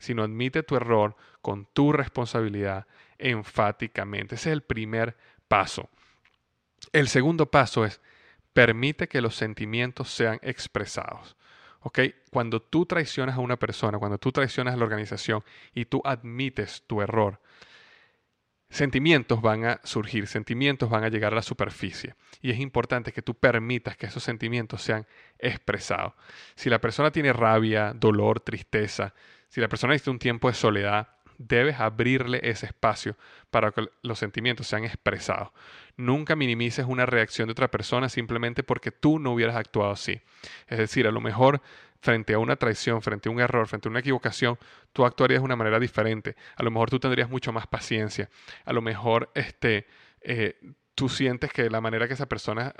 sino 0.03 0.24
admite 0.24 0.63
tu 0.63 0.75
error 0.75 1.15
con 1.41 1.65
tu 1.72 1.93
responsabilidad 1.93 2.86
enfáticamente. 3.17 4.36
Ese 4.36 4.50
es 4.50 4.53
el 4.53 4.62
primer 4.62 5.15
paso. 5.48 5.89
El 6.91 7.07
segundo 7.07 7.50
paso 7.50 7.86
es 7.86 8.01
permite 8.51 9.07
que 9.07 9.22
los 9.22 9.36
sentimientos 9.36 10.10
sean 10.10 10.39
expresados. 10.41 11.38
Cuando 12.31 12.62
tú 12.62 12.86
traicionas 12.86 13.38
a 13.38 13.39
una 13.39 13.57
persona, 13.57 13.98
cuando 13.98 14.17
tú 14.17 14.31
traicionas 14.33 14.74
a 14.74 14.77
la 14.77 14.83
organización 14.83 15.43
y 15.74 15.86
tú 15.86 16.01
admites 16.03 16.83
tu 16.86 17.01
error, 17.01 17.39
sentimientos 18.69 19.41
van 19.41 19.65
a 19.65 19.81
surgir, 19.83 20.27
sentimientos 20.27 20.89
van 20.89 21.03
a 21.03 21.10
llegar 21.10 21.31
a 21.31 21.38
la 21.38 21.41
superficie. 21.41 22.15
Y 22.41 22.51
es 22.51 22.60
importante 22.60 23.12
que 23.13 23.22
tú 23.22 23.36
permitas 23.36 23.95
que 23.95 24.07
esos 24.07 24.24
sentimientos 24.24 24.81
sean 24.81 25.05
expresados. 25.39 26.13
Si 26.55 26.69
la 26.69 26.81
persona 26.81 27.12
tiene 27.12 27.31
rabia, 27.33 27.93
dolor, 27.93 28.39
tristeza, 28.39 29.13
si 29.53 29.62
la 29.62 29.67
persona 29.67 29.93
necesita 29.93 30.10
un 30.10 30.17
tiempo 30.17 30.48
de 30.48 30.55
soledad, 30.55 31.10
debes 31.38 31.79
abrirle 31.79 32.39
ese 32.41 32.65
espacio 32.65 33.15
para 33.51 33.72
que 33.72 33.88
los 34.01 34.17
sentimientos 34.17 34.65
sean 34.65 34.83
expresados. 34.83 35.50
Nunca 35.95 36.36
minimices 36.36 36.88
una 36.88 37.05
reacción 37.05 37.48
de 37.48 37.51
otra 37.51 37.69
persona 37.69 38.10
simplemente 38.10 38.63
porque 38.63 38.89
tú 38.89 39.19
no 39.19 39.31
hubieras 39.31 39.55
actuado 39.55 39.91
así. 39.91 40.19
Es 40.65 40.79
decir, 40.79 41.05
a 41.05 41.12
lo 41.12 41.22
mejor 41.22 41.62
frente 42.00 42.33
a 42.33 42.39
una 42.39 42.55
traición, 42.55 43.03
frente 43.03 43.29
a 43.29 43.31
un 43.31 43.41
error, 43.41 43.67
frente 43.67 43.88
a 43.88 43.91
una 43.91 44.00
equivocación, 44.00 44.57
tú 44.91 45.05
actuarías 45.05 45.41
de 45.41 45.45
una 45.45 45.55
manera 45.55 45.79
diferente. 45.79 46.36
A 46.55 46.63
lo 46.63 46.72
mejor 46.72 46.89
tú 46.89 47.00
tendrías 47.00 47.29
mucho 47.29 47.53
más 47.53 47.67
paciencia. 47.67 48.31
A 48.65 48.74
lo 48.74 48.81
mejor 48.81 49.29
este, 49.36 49.86
eh, 50.22 50.60
tú 50.95 51.09
sientes 51.09 51.51
que 51.51 51.69
la 51.69 51.81
manera 51.81 52.07
que 52.07 52.13
esa 52.13 52.27
persona 52.27 52.73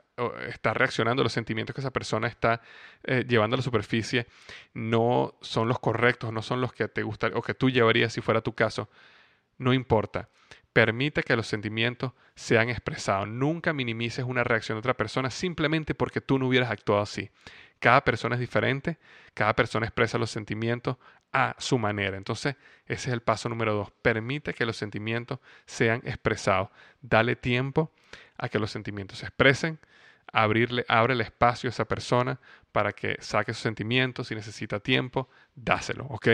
está 0.48 0.74
reaccionando, 0.74 1.24
los 1.24 1.34
sentimientos 1.34 1.74
que 1.74 1.82
esa 1.82 1.92
persona 1.92 2.28
está 2.28 2.62
eh, 3.04 3.26
llevando 3.28 3.56
a 3.56 3.58
la 3.58 3.64
superficie, 3.64 4.28
no 4.74 5.36
son 5.42 5.68
los 5.68 5.80
correctos, 5.80 6.32
no 6.32 6.42
son 6.42 6.62
los 6.62 6.74
que 6.74 6.88
te 6.88 7.04
gustaría 7.04 7.38
o 7.38 7.42
que 7.42 7.54
tú 7.54 7.70
llevarías 7.70 8.14
si 8.14 8.22
fuera 8.22 8.42
tu 8.42 8.54
caso, 8.54 8.90
no 9.58 9.74
importa. 9.74 10.30
Permite 10.74 11.22
que 11.22 11.36
los 11.36 11.46
sentimientos 11.46 12.14
sean 12.36 12.70
expresados. 12.70 13.28
Nunca 13.28 13.74
minimices 13.74 14.26
una 14.26 14.44
reacción 14.44 14.76
de 14.76 14.80
otra 14.80 14.96
persona 14.96 15.30
simplemente 15.30 15.94
porque 15.94 16.20
tú 16.20 16.40
no 16.40 16.48
hubieras 16.48 16.72
actuado 16.72 17.02
así. 17.02 17.30
Cada 17.80 18.04
persona 18.04 18.36
es 18.36 18.40
diferente, 18.42 18.98
cada 19.34 19.56
persona 19.56 19.86
expresa 19.86 20.18
los 20.18 20.32
sentimientos 20.32 20.98
a 21.34 21.56
su 21.58 21.78
manera. 21.78 22.16
Entonces, 22.16 22.56
ese 22.86 23.10
es 23.10 23.14
el 23.14 23.22
paso 23.22 23.50
número 23.50 23.74
dos. 23.74 23.92
Permite 24.02 24.54
que 24.54 24.66
los 24.66 24.78
sentimientos 24.78 25.40
sean 25.66 26.02
expresados. 26.06 26.70
Dale 27.02 27.36
tiempo 27.36 27.92
a 28.38 28.50
que 28.50 28.60
los 28.60 28.72
sentimientos 28.72 29.20
se 29.20 29.26
expresen. 29.26 29.80
Abrirle, 30.32 30.86
abre 30.88 31.14
el 31.14 31.22
espacio 31.22 31.68
a 31.68 31.72
esa 31.72 31.86
persona 31.86 32.40
para 32.72 32.94
que 32.94 33.18
saque 33.20 33.54
sus 33.54 33.64
sentimientos. 33.64 34.28
Si 34.28 34.36
necesita 34.36 34.80
tiempo, 34.80 35.30
dáselo, 35.56 36.06
¿ok? 36.06 36.28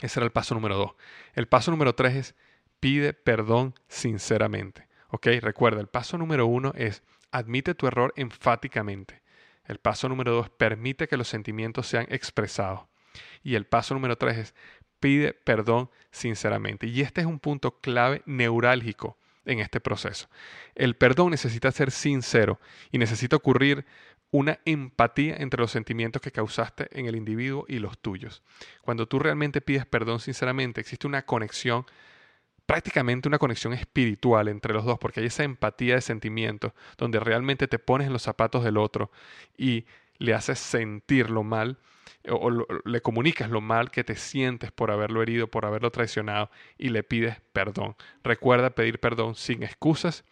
Ese 0.00 0.20
era 0.20 0.24
el 0.24 0.32
paso 0.32 0.54
número 0.54 0.76
dos. 0.76 0.92
El 1.34 1.48
paso 1.48 1.70
número 1.70 1.94
tres 1.94 2.14
es 2.14 2.34
pide 2.80 3.12
perdón 3.12 3.74
sinceramente. 3.88 4.86
¿Ok? 5.10 5.26
Recuerda, 5.40 5.80
el 5.80 5.88
paso 5.88 6.18
número 6.18 6.46
uno 6.46 6.72
es 6.76 7.02
admite 7.30 7.74
tu 7.74 7.86
error 7.86 8.12
enfáticamente. 8.16 9.22
El 9.64 9.78
paso 9.78 10.08
número 10.08 10.32
dos, 10.32 10.48
permite 10.48 11.08
que 11.08 11.16
los 11.16 11.28
sentimientos 11.28 11.86
sean 11.86 12.06
expresados. 12.08 12.87
Y 13.42 13.54
el 13.54 13.66
paso 13.66 13.94
número 13.94 14.16
tres 14.16 14.38
es 14.38 14.54
pide 15.00 15.32
perdón 15.32 15.90
sinceramente. 16.10 16.86
Y 16.86 17.00
este 17.00 17.20
es 17.20 17.26
un 17.26 17.38
punto 17.38 17.80
clave 17.80 18.22
neurálgico 18.26 19.16
en 19.44 19.60
este 19.60 19.80
proceso. 19.80 20.28
El 20.74 20.96
perdón 20.96 21.30
necesita 21.30 21.70
ser 21.72 21.90
sincero 21.90 22.60
y 22.90 22.98
necesita 22.98 23.36
ocurrir 23.36 23.84
una 24.30 24.58
empatía 24.66 25.36
entre 25.38 25.60
los 25.60 25.70
sentimientos 25.70 26.20
que 26.20 26.32
causaste 26.32 26.88
en 26.92 27.06
el 27.06 27.16
individuo 27.16 27.64
y 27.66 27.78
los 27.78 27.98
tuyos. 27.98 28.42
Cuando 28.82 29.08
tú 29.08 29.18
realmente 29.18 29.62
pides 29.62 29.86
perdón 29.86 30.20
sinceramente, 30.20 30.80
existe 30.80 31.06
una 31.06 31.24
conexión 31.24 31.86
prácticamente 32.68 33.28
una 33.28 33.38
conexión 33.38 33.72
espiritual 33.72 34.46
entre 34.46 34.74
los 34.74 34.84
dos, 34.84 34.98
porque 34.98 35.20
hay 35.20 35.26
esa 35.26 35.42
empatía 35.42 35.94
de 35.94 36.02
sentimientos, 36.02 36.74
donde 36.98 37.18
realmente 37.18 37.66
te 37.66 37.78
pones 37.78 38.08
en 38.08 38.12
los 38.12 38.20
zapatos 38.20 38.62
del 38.62 38.76
otro 38.76 39.10
y 39.56 39.86
le 40.18 40.34
haces 40.34 40.58
sentir 40.58 41.30
lo 41.30 41.42
mal 41.42 41.78
o, 42.28 42.50
le 42.84 43.00
comunicas 43.00 43.50
lo 43.50 43.60
mal 43.60 43.90
que 43.90 44.04
te 44.04 44.16
sientes 44.16 44.72
por 44.72 44.90
haberlo 44.90 45.22
herido, 45.22 45.48
por 45.48 45.64
haberlo 45.64 45.90
traicionado 45.90 46.50
y 46.76 46.90
le 46.90 47.02
pides 47.02 47.40
perdón. 47.52 47.96
Recuerda 48.22 48.70
pedir 48.70 49.00
perdón 49.00 49.34
sin 49.34 49.62
excusas 49.62 50.24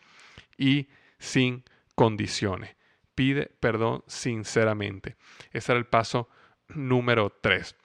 y 0.57 0.89
sin 1.19 1.65
condiciones. 1.95 2.77
Pide 3.15 3.51
perdón 3.61 4.05
sinceramente. 4.07 5.17
Ese 5.53 5.73
era 5.73 5.79
el 5.79 5.87
paso 5.87 6.29
número 6.69 7.31
tres. 7.41 7.77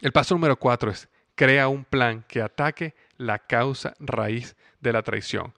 El 0.00 0.12
paso 0.12 0.34
número 0.34 0.56
cuatro 0.56 0.90
es 0.90 1.08
crea 1.34 1.68
un 1.68 1.84
plan 1.84 2.24
que 2.28 2.42
ataque 2.42 2.94
la 3.16 3.38
causa 3.38 3.94
raíz 3.98 4.56
de 4.80 4.92
la 4.92 5.02
traición. 5.02 5.54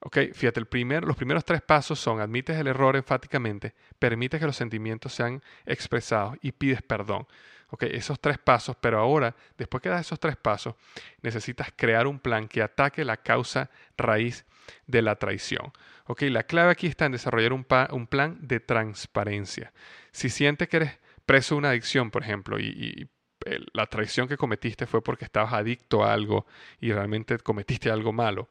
Ok, 0.00 0.18
fíjate, 0.34 0.60
el 0.60 0.66
primer, 0.66 1.04
los 1.04 1.16
primeros 1.16 1.44
tres 1.44 1.62
pasos 1.62 1.98
son 1.98 2.20
admites 2.20 2.56
el 2.56 2.66
error 2.66 2.96
enfáticamente, 2.96 3.74
permites 3.98 4.38
que 4.38 4.46
los 4.46 4.56
sentimientos 4.56 5.14
sean 5.14 5.42
expresados 5.64 6.36
y 6.42 6.52
pides 6.52 6.82
perdón. 6.82 7.26
Ok, 7.70 7.84
esos 7.84 8.20
tres 8.20 8.38
pasos, 8.38 8.76
pero 8.80 8.98
ahora, 9.00 9.34
después 9.58 9.82
que 9.82 9.88
das 9.88 10.02
esos 10.02 10.20
tres 10.20 10.36
pasos, 10.36 10.76
necesitas 11.22 11.72
crear 11.74 12.06
un 12.06 12.20
plan 12.20 12.46
que 12.46 12.62
ataque 12.62 13.04
la 13.04 13.16
causa 13.16 13.70
raíz 13.96 14.44
de 14.86 15.02
la 15.02 15.16
traición. 15.16 15.72
¿Ok? 16.06 16.22
La 16.22 16.44
clave 16.44 16.70
aquí 16.70 16.86
está 16.86 17.06
en 17.06 17.12
desarrollar 17.12 17.52
un, 17.52 17.66
un 17.90 18.06
plan 18.06 18.38
de 18.40 18.60
transparencia. 18.60 19.72
Si 20.12 20.28
sientes 20.28 20.68
que 20.68 20.76
eres 20.76 20.98
preso 21.24 21.54
de 21.54 21.58
una 21.58 21.70
adicción, 21.70 22.10
por 22.10 22.22
ejemplo, 22.22 22.60
y, 22.60 23.08
la 23.72 23.86
traición 23.86 24.28
que 24.28 24.36
cometiste 24.36 24.86
fue 24.86 25.02
porque 25.02 25.24
estabas 25.24 25.52
adicto 25.52 26.04
a 26.04 26.12
algo 26.12 26.46
y 26.80 26.92
realmente 26.92 27.38
cometiste 27.38 27.90
algo 27.90 28.12
malo 28.12 28.48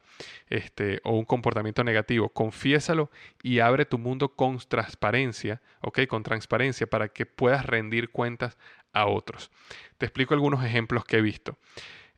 este, 0.48 1.00
o 1.04 1.12
un 1.12 1.24
comportamiento 1.24 1.84
negativo, 1.84 2.28
confiésalo 2.28 3.10
y 3.42 3.60
abre 3.60 3.84
tu 3.84 3.98
mundo 3.98 4.30
con 4.30 4.58
transparencia, 4.58 5.60
¿ok? 5.80 6.06
Con 6.08 6.22
transparencia 6.22 6.86
para 6.86 7.08
que 7.08 7.26
puedas 7.26 7.66
rendir 7.66 8.10
cuentas 8.10 8.56
a 8.92 9.06
otros. 9.06 9.50
Te 9.98 10.06
explico 10.06 10.34
algunos 10.34 10.64
ejemplos 10.64 11.04
que 11.04 11.18
he 11.18 11.22
visto. 11.22 11.58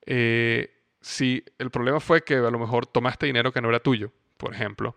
Eh, 0.07 0.75
si 1.01 1.45
el 1.59 1.71
problema 1.71 2.01
fue 2.01 2.23
que 2.23 2.35
a 2.35 2.51
lo 2.51 2.59
mejor 2.59 2.87
tomaste 2.87 3.27
dinero 3.27 3.53
que 3.53 3.61
no 3.61 3.69
era 3.69 3.81
tuyo, 3.81 4.13
por 4.37 4.55
ejemplo, 4.55 4.97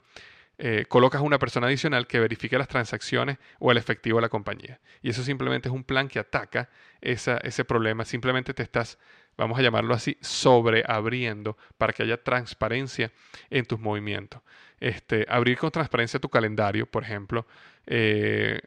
eh, 0.64 0.86
colocas 0.88 1.24
una 1.24 1.40
persona 1.40 1.66
adicional 1.66 2.06
que 2.06 2.20
verifique 2.20 2.56
las 2.56 2.68
transacciones 2.68 3.40
o 3.58 3.72
el 3.72 3.78
efectivo 3.78 4.20
de 4.20 4.22
la 4.22 4.30
compañía. 4.30 4.80
Y 5.02 5.10
eso 5.10 5.24
simplemente 5.24 5.70
es 5.70 5.74
un 5.74 5.84
plan 5.84 6.08
que 6.08 6.20
ataca 6.20 6.70
ese 7.02 7.66
problema. 7.66 8.06
Simplemente 8.06 8.54
te 8.54 8.62
estás, 8.62 9.00
vamos 9.36 9.58
a 9.58 9.64
llamarlo 9.64 9.96
así, 9.96 10.18
sobreabriendo 10.22 11.58
para 11.80 11.94
que 11.94 12.04
haya 12.04 12.22
transparencia 12.22 13.12
en 13.50 13.66
tus 13.66 13.80
movimientos. 13.80 14.44
Este, 14.80 15.26
abrir 15.28 15.58
con 15.58 15.72
transparencia 15.72 16.20
tu 16.20 16.30
calendario, 16.30 16.86
por 16.86 17.02
ejemplo. 17.02 17.48
Eh, 17.88 18.62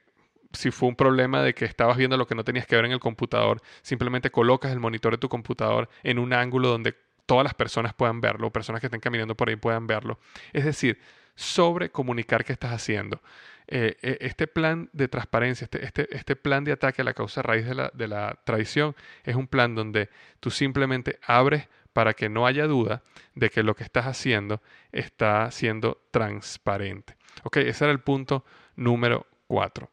si 0.52 0.72
fue 0.72 0.88
un 0.88 0.96
problema 0.96 1.42
de 1.42 1.54
que 1.54 1.64
estabas 1.64 1.96
viendo 1.96 2.16
lo 2.16 2.26
que 2.26 2.34
no 2.34 2.42
tenías 2.42 2.66
que 2.66 2.74
ver 2.74 2.86
en 2.86 2.90
el 2.92 2.98
computador, 2.98 3.62
simplemente 3.82 4.32
colocas 4.32 4.72
el 4.72 4.80
monitor 4.80 5.12
de 5.12 5.18
tu 5.18 5.28
computador 5.28 5.88
en 6.02 6.18
un 6.18 6.32
ángulo 6.32 6.70
donde 6.70 6.96
todas 7.24 7.44
las 7.44 7.54
personas 7.54 7.94
puedan 7.94 8.20
verlo, 8.20 8.50
personas 8.50 8.80
que 8.80 8.88
estén 8.88 9.00
caminando 9.00 9.36
por 9.36 9.48
ahí 9.48 9.54
puedan 9.54 9.86
verlo. 9.86 10.18
Es 10.52 10.64
decir, 10.64 10.98
sobre 11.34 11.90
comunicar 11.90 12.44
qué 12.44 12.52
estás 12.52 12.72
haciendo. 12.72 13.20
Eh, 13.66 13.96
eh, 14.02 14.18
este 14.20 14.46
plan 14.46 14.90
de 14.92 15.08
transparencia, 15.08 15.64
este, 15.64 15.84
este, 15.84 16.14
este, 16.14 16.36
plan 16.36 16.64
de 16.64 16.72
ataque 16.72 17.00
a 17.00 17.04
la 17.04 17.14
causa 17.14 17.40
raíz 17.40 17.64
de 17.66 17.74
la, 17.74 17.90
de 17.94 18.08
la 18.08 18.38
traición, 18.44 18.94
es 19.24 19.36
un 19.36 19.46
plan 19.46 19.74
donde 19.74 20.10
tú 20.40 20.50
simplemente 20.50 21.18
abres 21.26 21.68
para 21.94 22.12
que 22.12 22.28
no 22.28 22.46
haya 22.46 22.66
duda 22.66 23.02
de 23.34 23.48
que 23.48 23.62
lo 23.62 23.74
que 23.74 23.84
estás 23.84 24.06
haciendo 24.06 24.60
está 24.92 25.50
siendo 25.50 26.02
transparente. 26.10 27.16
Ok, 27.44 27.58
ese 27.58 27.84
era 27.84 27.92
el 27.92 28.00
punto 28.00 28.44
número 28.76 29.26
cuatro. 29.46 29.90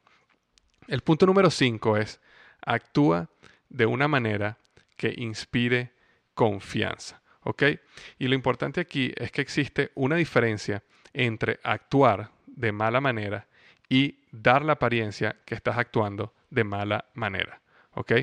El 0.87 1.01
punto 1.01 1.25
número 1.25 1.49
cinco 1.49 1.95
es, 1.95 2.19
actúa 2.65 3.29
de 3.69 3.85
una 3.85 4.07
manera 4.07 4.57
que 4.97 5.13
inspire 5.15 5.93
confianza. 6.33 7.21
¿Ok? 7.43 7.63
Y 8.19 8.27
lo 8.27 8.35
importante 8.35 8.81
aquí 8.81 9.13
es 9.15 9.31
que 9.31 9.41
existe 9.41 9.91
una 9.95 10.15
diferencia 10.15 10.83
entre 11.13 11.59
actuar 11.63 12.31
de 12.47 12.71
mala 12.71 13.01
manera 13.01 13.47
y 13.89 14.19
dar 14.31 14.63
la 14.63 14.73
apariencia 14.73 15.35
que 15.45 15.55
estás 15.55 15.77
actuando 15.77 16.33
de 16.49 16.63
mala 16.63 17.05
manera. 17.13 17.61
¿Ok? 17.93 18.13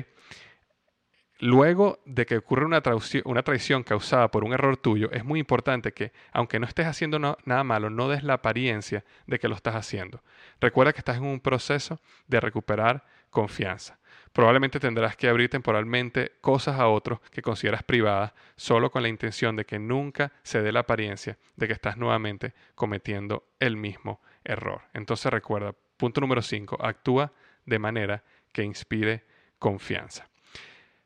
Luego 1.41 1.99
de 2.05 2.25
que 2.25 2.37
ocurre 2.37 2.65
una, 2.65 2.81
una, 3.23 3.43
traición 3.43 3.83
causada 3.83 4.29
por 4.29 4.43
un 4.43 4.51
error 4.51 4.75
tuyo, 4.75 5.09
es 5.11 5.23
muy 5.23 5.39
importante 5.39 5.93
que, 5.93 6.11
aunque 6.33 6.59
no 6.59 6.65
estés 6.65 6.85
haciendo 6.85 7.17
nada 7.17 7.63
malo, 7.63 7.89
no 7.89 8.09
des 8.09 8.23
la 8.23 8.33
apariencia 8.33 9.05
de 9.25 9.39
que 9.39 9.47
lo 9.47 9.55
estás 9.55 9.75
haciendo. 9.75 10.21
Recuerda 10.59 10.91
que 10.91 10.99
estás 10.99 11.17
en 11.17 11.23
un 11.23 11.39
proceso 11.39 12.01
de 12.27 12.41
recuperar 12.41 13.05
confianza. 13.29 13.98
Probablemente 14.33 14.79
tendrás 14.79 15.15
que 15.15 15.27
abrir 15.27 15.49
temporalmente 15.49 16.33
cosas 16.41 16.79
a 16.79 16.87
otros 16.87 17.19
que 17.31 17.41
consideras 17.41 17.83
privadas 17.83 18.33
solo 18.55 18.91
con 18.91 19.01
la 19.01 19.09
intención 19.09 19.55
de 19.55 19.65
que 19.65 19.79
nunca 19.79 20.31
se 20.43 20.61
dé 20.61 20.71
la 20.71 20.81
apariencia 20.81 21.37
de 21.55 21.67
que 21.67 21.73
estás 21.73 21.97
nuevamente 21.97 22.53
cometiendo 22.75 23.43
el 23.59 23.75
mismo 23.75 24.21
error. 24.43 24.81
Entonces 24.93 25.31
recuerda, 25.31 25.73
punto 25.97 26.21
número 26.21 26.41
5, 26.41 26.77
actúa 26.81 27.33
de 27.65 27.79
manera 27.79 28.23
que 28.51 28.63
inspire 28.63 29.23
confianza. 29.57 30.29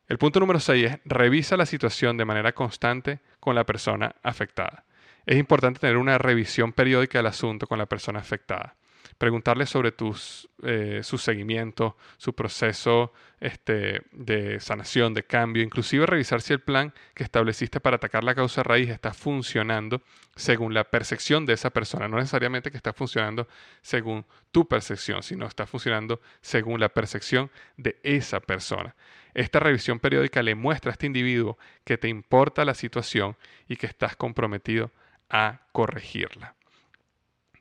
El 0.08 0.18
punto 0.18 0.40
número 0.40 0.60
6 0.60 0.92
es 0.92 1.00
revisa 1.06 1.58
la 1.58 1.66
situación 1.66 2.18
de 2.18 2.26
manera 2.26 2.54
constante 2.54 3.20
con 3.40 3.56
la 3.56 3.66
persona 3.66 4.16
afectada. 4.22 4.84
Es 5.26 5.38
importante 5.38 5.80
tener 5.80 5.98
una 5.98 6.18
revisión 6.18 6.74
periódica 6.74 7.20
del 7.20 7.28
asunto 7.28 7.68
con 7.68 7.78
la 7.78 7.86
persona 7.86 8.20
afectada. 8.20 8.76
Preguntarle 9.24 9.66
sobre 9.66 9.94
tus, 9.94 10.50
eh, 10.64 11.00
su 11.02 11.18
seguimiento, 11.18 11.96
su 12.18 12.34
proceso 12.34 13.14
este, 13.40 14.02
de 14.12 14.60
sanación, 14.60 15.14
de 15.14 15.24
cambio, 15.24 15.64
inclusive 15.64 16.06
revisar 16.06 16.42
si 16.42 16.52
el 16.52 16.60
plan 16.60 16.94
que 17.14 17.24
estableciste 17.24 17.80
para 17.80 17.96
atacar 17.96 18.26
la 18.26 18.36
causa 18.36 18.64
raíz 18.64 18.90
está 18.90 19.14
funcionando 19.14 20.02
según 20.36 20.74
la 20.74 20.84
percepción 20.84 21.46
de 21.46 21.54
esa 21.54 21.70
persona. 21.70 22.10
No 22.10 22.18
necesariamente 22.18 22.70
que 22.70 22.76
está 22.76 22.92
funcionando 22.92 23.48
según 23.82 24.26
tu 24.52 24.68
percepción, 24.68 25.24
sino 25.24 25.46
está 25.48 25.66
funcionando 25.68 26.20
según 26.42 26.82
la 26.82 26.90
percepción 26.90 27.50
de 27.78 27.96
esa 28.04 28.42
persona. 28.42 28.94
Esta 29.34 29.62
revisión 29.62 30.02
periódica 30.02 30.44
le 30.44 30.56
muestra 30.56 30.92
a 30.92 30.96
este 30.96 31.06
individuo 31.06 31.58
que 31.86 31.98
te 31.98 32.10
importa 32.10 32.66
la 32.66 32.74
situación 32.74 33.38
y 33.70 33.78
que 33.78 33.86
estás 33.88 34.18
comprometido 34.18 34.92
a 35.30 35.62
corregirla. 35.72 36.56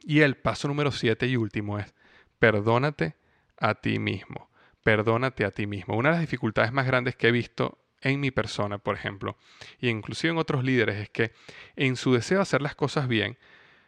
Y 0.05 0.21
el 0.21 0.37
paso 0.37 0.69
número 0.69 0.91
siete 0.91 1.27
y 1.27 1.37
último 1.37 1.79
es, 1.79 1.95
perdónate 2.39 3.17
a 3.59 3.75
ti 3.75 3.99
mismo. 3.99 4.51
Perdónate 4.83 5.45
a 5.45 5.51
ti 5.51 5.67
mismo. 5.67 5.97
Una 5.97 6.11
de 6.11 6.15
las 6.17 6.21
dificultades 6.23 6.73
más 6.73 6.87
grandes 6.87 7.17
que 7.17 7.29
he 7.29 7.33
visto 7.33 7.79
en 8.01 8.19
mi 8.19 8.31
persona, 8.33 8.79
por 8.79 8.97
ejemplo, 8.97 9.37
y 9.79 9.89
inclusive 9.89 10.33
en 10.33 10.39
otros 10.39 10.65
líderes, 10.65 10.97
es 10.97 11.11
que 11.11 11.33
en 11.77 11.97
su 11.97 12.13
deseo 12.13 12.39
de 12.39 12.43
hacer 12.43 12.61
las 12.61 12.75
cosas 12.75 13.07
bien, 13.07 13.39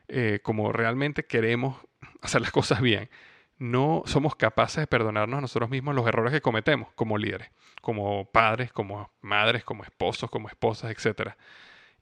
eh, 0.07 0.38
como 0.42 0.72
realmente 0.72 1.24
queremos 1.24 1.77
hacer 2.22 2.40
las 2.40 2.53
cosas 2.53 2.81
bien, 2.81 3.11
no 3.59 4.03
somos 4.07 4.37
capaces 4.37 4.83
de 4.83 4.87
perdonarnos 4.87 5.38
a 5.38 5.40
nosotros 5.40 5.70
mismos 5.70 5.94
los 5.94 6.07
errores 6.07 6.33
que 6.33 6.40
cometemos 6.40 6.92
como 6.94 7.18
líderes, 7.18 7.50
como 7.81 8.27
padres, 8.31 8.72
como 8.72 9.11
madres, 9.20 9.64
como 9.64 9.85
esposos, 9.85 10.31
como 10.31 10.48
esposas, 10.48 10.90
etc. 10.90 11.33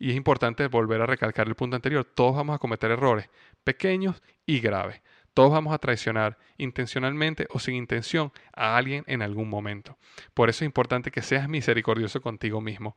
Y 0.02 0.10
es 0.10 0.16
importante 0.16 0.66
volver 0.66 1.00
a 1.00 1.06
recalcar 1.06 1.46
el 1.46 1.54
punto 1.54 1.76
anterior, 1.76 2.04
todos 2.04 2.34
vamos 2.34 2.56
a 2.56 2.58
cometer 2.58 2.90
errores 2.90 3.30
pequeños 3.62 4.20
y 4.44 4.58
graves. 4.58 5.00
Todos 5.32 5.52
vamos 5.52 5.72
a 5.72 5.78
traicionar 5.78 6.38
intencionalmente 6.58 7.46
o 7.50 7.60
sin 7.60 7.76
intención 7.76 8.32
a 8.52 8.76
alguien 8.76 9.04
en 9.06 9.22
algún 9.22 9.48
momento. 9.48 9.96
Por 10.34 10.50
eso 10.50 10.64
es 10.64 10.66
importante 10.66 11.12
que 11.12 11.22
seas 11.22 11.48
misericordioso 11.48 12.20
contigo 12.20 12.60
mismo 12.60 12.96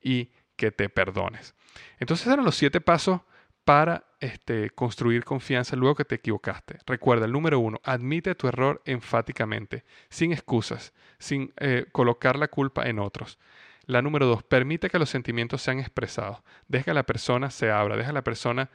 y 0.00 0.30
que 0.54 0.70
te 0.70 0.88
perdones. 0.88 1.56
Entonces 1.98 2.28
eran 2.28 2.44
los 2.44 2.54
siete 2.54 2.80
pasos 2.80 3.22
para 3.64 4.04
este, 4.20 4.70
construir 4.70 5.24
confianza 5.24 5.74
luego 5.74 5.96
que 5.96 6.04
te 6.04 6.14
equivocaste. 6.14 6.78
Recuerda, 6.86 7.26
el 7.26 7.32
número 7.32 7.58
uno, 7.58 7.80
admite 7.82 8.36
tu 8.36 8.46
error 8.46 8.80
enfáticamente, 8.84 9.84
sin 10.08 10.32
excusas, 10.32 10.92
sin 11.18 11.52
eh, 11.56 11.86
colocar 11.90 12.38
la 12.38 12.46
culpa 12.46 12.88
en 12.88 13.00
otros. 13.00 13.40
La 13.86 14.02
número 14.02 14.26
dos, 14.26 14.42
permite 14.42 14.88
que 14.88 14.98
los 14.98 15.10
sentimientos 15.10 15.62
sean 15.62 15.78
expresados. 15.78 16.38
Deja 16.68 16.84
que 16.84 16.94
la 16.94 17.04
persona 17.04 17.50
se 17.50 17.70
abra, 17.70 17.96
deja 17.96 18.10
que 18.10 18.14
la 18.14 18.24
persona 18.24 18.70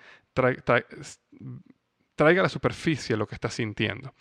traiga 2.15 2.41
a 2.41 2.43
la 2.43 2.49
superficie 2.49 3.17
lo 3.17 3.27
que 3.27 3.35
está 3.35 3.49
sintiendo. 3.49 4.13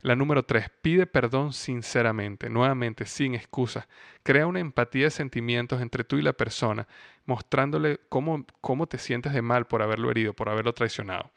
La 0.00 0.16
número 0.16 0.44
tres, 0.44 0.70
pide 0.82 1.06
perdón 1.06 1.52
sinceramente, 1.52 2.50
nuevamente, 2.50 3.06
sin 3.06 3.34
excusas. 3.34 3.86
Crea 4.22 4.46
una 4.46 4.60
empatía 4.60 5.04
de 5.04 5.10
sentimientos 5.10 5.80
entre 5.80 6.02
tú 6.02 6.16
y 6.16 6.22
la 6.22 6.32
persona, 6.32 6.88
mostrándole 7.24 8.00
cómo, 8.08 8.44
cómo 8.60 8.86
te 8.88 8.98
sientes 8.98 9.32
de 9.32 9.42
mal 9.42 9.66
por 9.66 9.82
haberlo 9.82 10.10
herido, 10.10 10.34
por 10.34 10.48
haberlo 10.48 10.72
traicionado. 10.72 11.30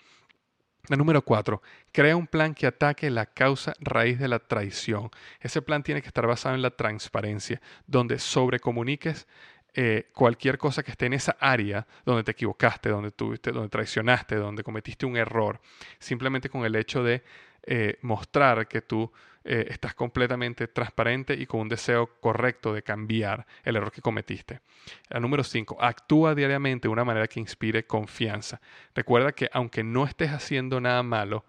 La 0.87 0.97
número 0.97 1.23
cuatro, 1.23 1.61
crea 1.91 2.15
un 2.15 2.27
plan 2.27 2.53
que 2.53 2.67
ataque 2.67 3.09
la 3.09 3.25
causa 3.25 3.73
raíz 3.79 4.19
de 4.19 4.27
la 4.27 4.39
traición. 4.39 5.09
Ese 5.39 5.61
plan 5.61 5.81
tiene 5.81 6.01
que 6.01 6.07
estar 6.07 6.27
basado 6.27 6.53
en 6.53 6.61
la 6.61 6.69
transparencia, 6.69 7.61
donde 7.87 8.19
sobrecomuniques 8.19 9.27
eh, 9.73 10.07
cualquier 10.13 10.57
cosa 10.57 10.83
que 10.83 10.91
esté 10.91 11.07
en 11.07 11.13
esa 11.13 11.35
área 11.39 11.85
donde 12.05 12.23
te 12.23 12.31
equivocaste, 12.31 12.89
donde 12.89 13.11
tuviste, 13.11 13.51
donde 13.51 13.69
traicionaste, 13.69 14.35
donde 14.35 14.63
cometiste 14.63 15.05
un 15.05 15.17
error, 15.17 15.59
simplemente 15.99 16.49
con 16.49 16.65
el 16.65 16.75
hecho 16.75 17.03
de 17.03 17.23
eh, 17.63 17.97
mostrar 18.01 18.67
que 18.67 18.81
tú 18.81 19.11
eh, 19.45 19.67
estás 19.69 19.93
completamente 19.93 20.67
transparente 20.67 21.35
y 21.35 21.45
con 21.45 21.61
un 21.61 21.69
deseo 21.69 22.19
correcto 22.19 22.73
de 22.73 22.81
cambiar 22.81 23.45
el 23.63 23.75
error 23.75 23.91
que 23.91 24.01
cometiste. 24.01 24.61
La 25.09 25.19
número 25.19 25.43
5, 25.43 25.77
actúa 25.79 26.33
diariamente 26.33 26.87
de 26.87 26.91
una 26.91 27.05
manera 27.05 27.27
que 27.27 27.39
inspire 27.39 27.85
confianza. 27.85 28.59
Recuerda 28.93 29.33
que 29.33 29.49
aunque 29.53 29.83
no 29.83 30.05
estés 30.05 30.31
haciendo 30.31 30.81
nada 30.81 31.03
malo, 31.03 31.45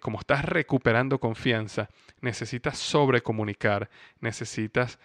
como 0.00 0.18
estás 0.18 0.44
recuperando 0.44 1.20
confianza, 1.20 1.88
necesitas 2.20 2.76
sobrecomunicar, 2.76 3.88
necesitas 4.18 4.98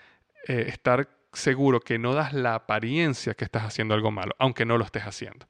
estar 0.48 1.08
seguro 1.36 1.80
que 1.80 2.00
no 2.00 2.14
das 2.14 2.34
la 2.34 2.56
apariencia 2.56 3.34
que 3.34 3.46
estás 3.46 3.64
haciendo 3.64 3.94
algo 3.94 4.12
malo, 4.12 4.36
aunque 4.40 4.66
no 4.66 4.78
lo 4.78 4.86
estés 4.86 5.04
haciendo. 5.04 5.48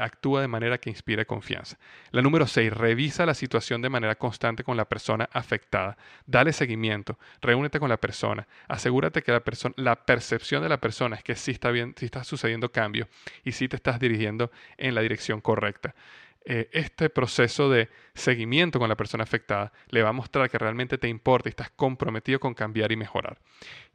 Actúa 0.00 0.40
de 0.40 0.48
manera 0.48 0.78
que 0.78 0.90
inspire 0.90 1.26
confianza. 1.26 1.78
La 2.10 2.22
número 2.22 2.46
6, 2.46 2.72
revisa 2.72 3.26
la 3.26 3.34
situación 3.34 3.82
de 3.82 3.88
manera 3.88 4.16
constante 4.16 4.64
con 4.64 4.76
la 4.76 4.86
persona 4.86 5.28
afectada. 5.32 5.96
Dale 6.26 6.52
seguimiento, 6.52 7.18
reúnete 7.40 7.78
con 7.80 7.88
la 7.88 7.98
persona, 7.98 8.46
asegúrate 8.68 9.22
que 9.22 9.32
la, 9.32 9.42
la 9.76 9.96
percepción 9.96 10.62
de 10.62 10.68
la 10.68 10.80
persona 10.80 11.16
es 11.16 11.22
que 11.22 11.36
sí 11.36 11.52
está 11.52 11.70
bien, 11.70 11.94
sí 11.96 12.06
está 12.06 12.24
sucediendo 12.24 12.70
cambio 12.70 13.08
y 13.44 13.52
sí 13.52 13.68
te 13.68 13.76
estás 13.76 14.00
dirigiendo 14.00 14.50
en 14.76 14.94
la 14.94 15.00
dirección 15.00 15.40
correcta. 15.40 15.94
Eh, 16.44 16.70
este 16.72 17.10
proceso 17.10 17.68
de 17.68 17.88
seguimiento 18.14 18.78
con 18.78 18.88
la 18.88 18.96
persona 18.96 19.24
afectada 19.24 19.72
le 19.88 20.02
va 20.02 20.10
a 20.10 20.12
mostrar 20.12 20.48
que 20.48 20.56
realmente 20.56 20.96
te 20.96 21.08
importa 21.08 21.48
y 21.48 21.50
estás 21.50 21.70
comprometido 21.70 22.40
con 22.40 22.54
cambiar 22.54 22.90
y 22.92 22.96
mejorar. 22.96 23.38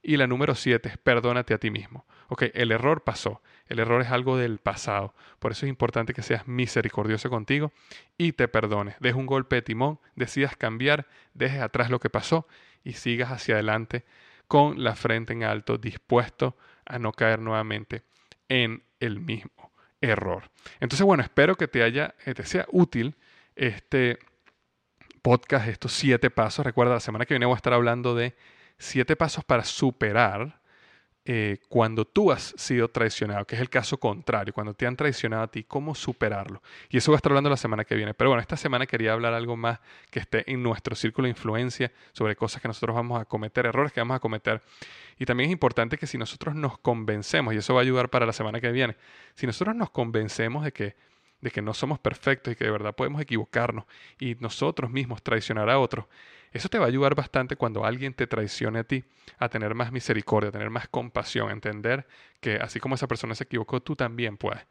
Y 0.01 0.17
la 0.17 0.27
número 0.27 0.53
siete 0.53 0.89
es 0.89 0.97
perdónate 0.97 1.53
a 1.53 1.57
ti 1.57 1.71
mismo. 1.71 2.05
Ok, 2.27 2.43
el 2.53 2.71
error 2.71 3.03
pasó, 3.03 3.41
el 3.67 3.79
error 3.79 4.01
es 4.01 4.11
algo 4.11 4.37
del 4.37 4.59
pasado, 4.59 5.15
por 5.39 5.51
eso 5.51 5.65
es 5.65 5.69
importante 5.69 6.13
que 6.13 6.21
seas 6.21 6.47
misericordioso 6.47 7.29
contigo 7.29 7.71
y 8.17 8.33
te 8.33 8.47
perdones, 8.47 8.95
dejes 8.99 9.17
un 9.17 9.25
golpe 9.25 9.57
de 9.57 9.61
timón, 9.61 9.99
decidas 10.15 10.55
cambiar, 10.55 11.07
dejes 11.33 11.61
atrás 11.61 11.89
lo 11.89 11.99
que 11.99 12.09
pasó 12.09 12.47
y 12.83 12.93
sigas 12.93 13.31
hacia 13.31 13.55
adelante 13.55 14.05
con 14.47 14.83
la 14.83 14.95
frente 14.95 15.33
en 15.33 15.43
alto, 15.43 15.77
dispuesto 15.77 16.57
a 16.85 16.99
no 16.99 17.13
caer 17.13 17.39
nuevamente 17.39 18.03
en 18.47 18.83
el 18.99 19.19
mismo 19.19 19.72
error. 20.03 20.49
Entonces, 20.79 21.05
bueno, 21.05 21.23
espero 21.23 21.55
que 21.55 21.67
te 21.67 21.83
haya, 21.83 22.15
eh, 22.25 22.33
te 22.33 22.45
sea 22.45 22.65
útil 22.71 23.15
este 23.55 24.19
podcast, 25.21 25.67
estos 25.67 25.93
siete 25.93 26.29
pasos. 26.29 26.65
Recuerda, 26.65 26.93
la 26.93 26.99
semana 26.99 27.25
que 27.25 27.33
viene 27.33 27.45
voy 27.45 27.53
a 27.53 27.57
estar 27.57 27.73
hablando 27.73 28.15
de 28.15 28.35
siete 28.77 29.15
pasos 29.15 29.43
para 29.45 29.63
superar 29.63 30.59
eh, 31.25 31.59
cuando 31.69 32.03
tú 32.03 32.31
has 32.31 32.53
sido 32.57 32.89
traicionado, 32.89 33.45
que 33.45 33.55
es 33.55 33.61
el 33.61 33.69
caso 33.69 33.97
contrario, 33.97 34.53
cuando 34.53 34.73
te 34.73 34.85
han 34.85 34.97
traicionado 34.97 35.43
a 35.43 35.47
ti, 35.47 35.63
cómo 35.63 35.95
superarlo. 35.95 36.61
Y 36.89 36.97
eso 36.97 37.11
voy 37.11 37.15
a 37.15 37.17
estar 37.17 37.31
hablando 37.31 37.49
la 37.49 37.57
semana 37.57 37.85
que 37.85 37.95
viene. 37.95 38.13
Pero 38.13 38.29
bueno, 38.29 38.41
esta 38.41 38.57
semana 38.57 38.85
quería 38.85 39.13
hablar 39.13 39.33
algo 39.33 39.55
más 39.55 39.79
que 40.09 40.19
esté 40.19 40.51
en 40.51 40.61
nuestro 40.61 40.95
círculo 40.95 41.25
de 41.25 41.29
influencia 41.29 41.91
sobre 42.11 42.35
cosas 42.35 42.61
que 42.61 42.67
nosotros 42.67 42.93
vamos 42.95 43.21
a 43.21 43.25
cometer, 43.25 43.65
errores 43.65 43.93
que 43.93 44.01
vamos 44.01 44.15
a 44.15 44.19
cometer. 44.19 44.61
Y 45.17 45.25
también 45.25 45.49
es 45.49 45.53
importante 45.53 45.97
que 45.97 46.07
si 46.07 46.17
nosotros 46.17 46.55
nos 46.55 46.77
convencemos, 46.79 47.53
y 47.53 47.57
eso 47.57 47.73
va 47.73 47.79
a 47.79 47.83
ayudar 47.83 48.09
para 48.09 48.25
la 48.25 48.33
semana 48.33 48.59
que 48.59 48.71
viene, 48.71 48.97
si 49.35 49.47
nosotros 49.47 49.75
nos 49.75 49.91
convencemos 49.91 50.65
de 50.65 50.73
que 50.73 50.95
de 51.43 51.51
que 51.51 51.61
no 51.61 51.73
somos 51.73 51.99
perfectos 51.99 52.53
y 52.53 52.55
que 52.55 52.63
de 52.63 52.71
verdad 52.71 52.95
podemos 52.95 53.21
equivocarnos 53.21 53.83
y 54.17 54.35
nosotros 54.35 54.89
mismos 54.89 55.21
traicionar 55.21 55.69
a 55.69 55.77
otros, 55.77 56.05
eso 56.53 56.69
te 56.69 56.77
va 56.77 56.85
a 56.85 56.87
ayudar 56.87 57.15
bastante 57.15 57.55
cuando 57.55 57.85
alguien 57.85 58.13
te 58.13 58.27
traicione 58.27 58.79
a 58.79 58.83
ti, 58.83 59.03
a 59.39 59.49
tener 59.49 59.73
más 59.75 59.91
misericordia, 59.91 60.49
a 60.49 60.51
tener 60.51 60.69
más 60.69 60.87
compasión, 60.87 61.49
a 61.49 61.53
entender 61.53 62.07
que 62.39 62.55
así 62.55 62.79
como 62.79 62.95
esa 62.95 63.07
persona 63.07 63.35
se 63.35 63.45
equivocó, 63.45 63.81
tú 63.81 63.95
también 63.95 64.37
puedes 64.37 64.61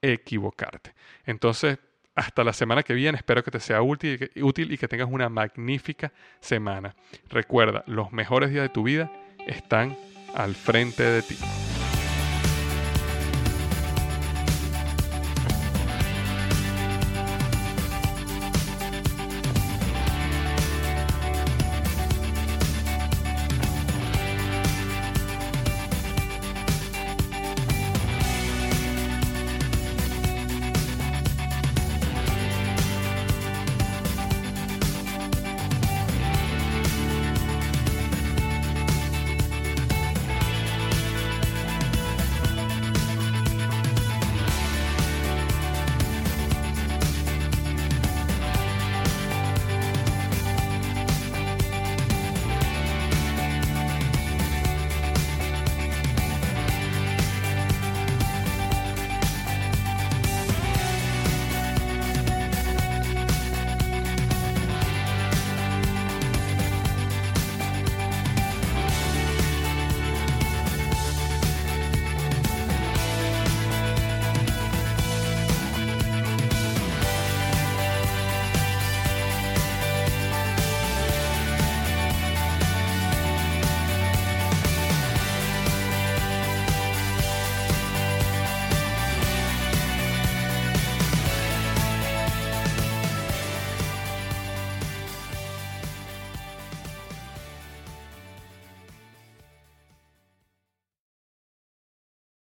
equivocarte. 0.00 0.94
Entonces, 1.24 1.78
hasta 2.14 2.42
la 2.42 2.54
semana 2.54 2.82
que 2.82 2.94
viene, 2.94 3.18
espero 3.18 3.44
que 3.44 3.50
te 3.50 3.60
sea 3.60 3.82
útil, 3.82 4.30
útil 4.42 4.72
y 4.72 4.78
que 4.78 4.88
tengas 4.88 5.08
una 5.10 5.28
magnífica 5.28 6.12
semana. 6.40 6.96
Recuerda, 7.28 7.84
los 7.86 8.12
mejores 8.12 8.50
días 8.50 8.62
de 8.62 8.68
tu 8.70 8.82
vida 8.84 9.12
están 9.46 9.96
al 10.34 10.54
frente 10.54 11.02
de 11.02 11.22
ti. 11.22 11.36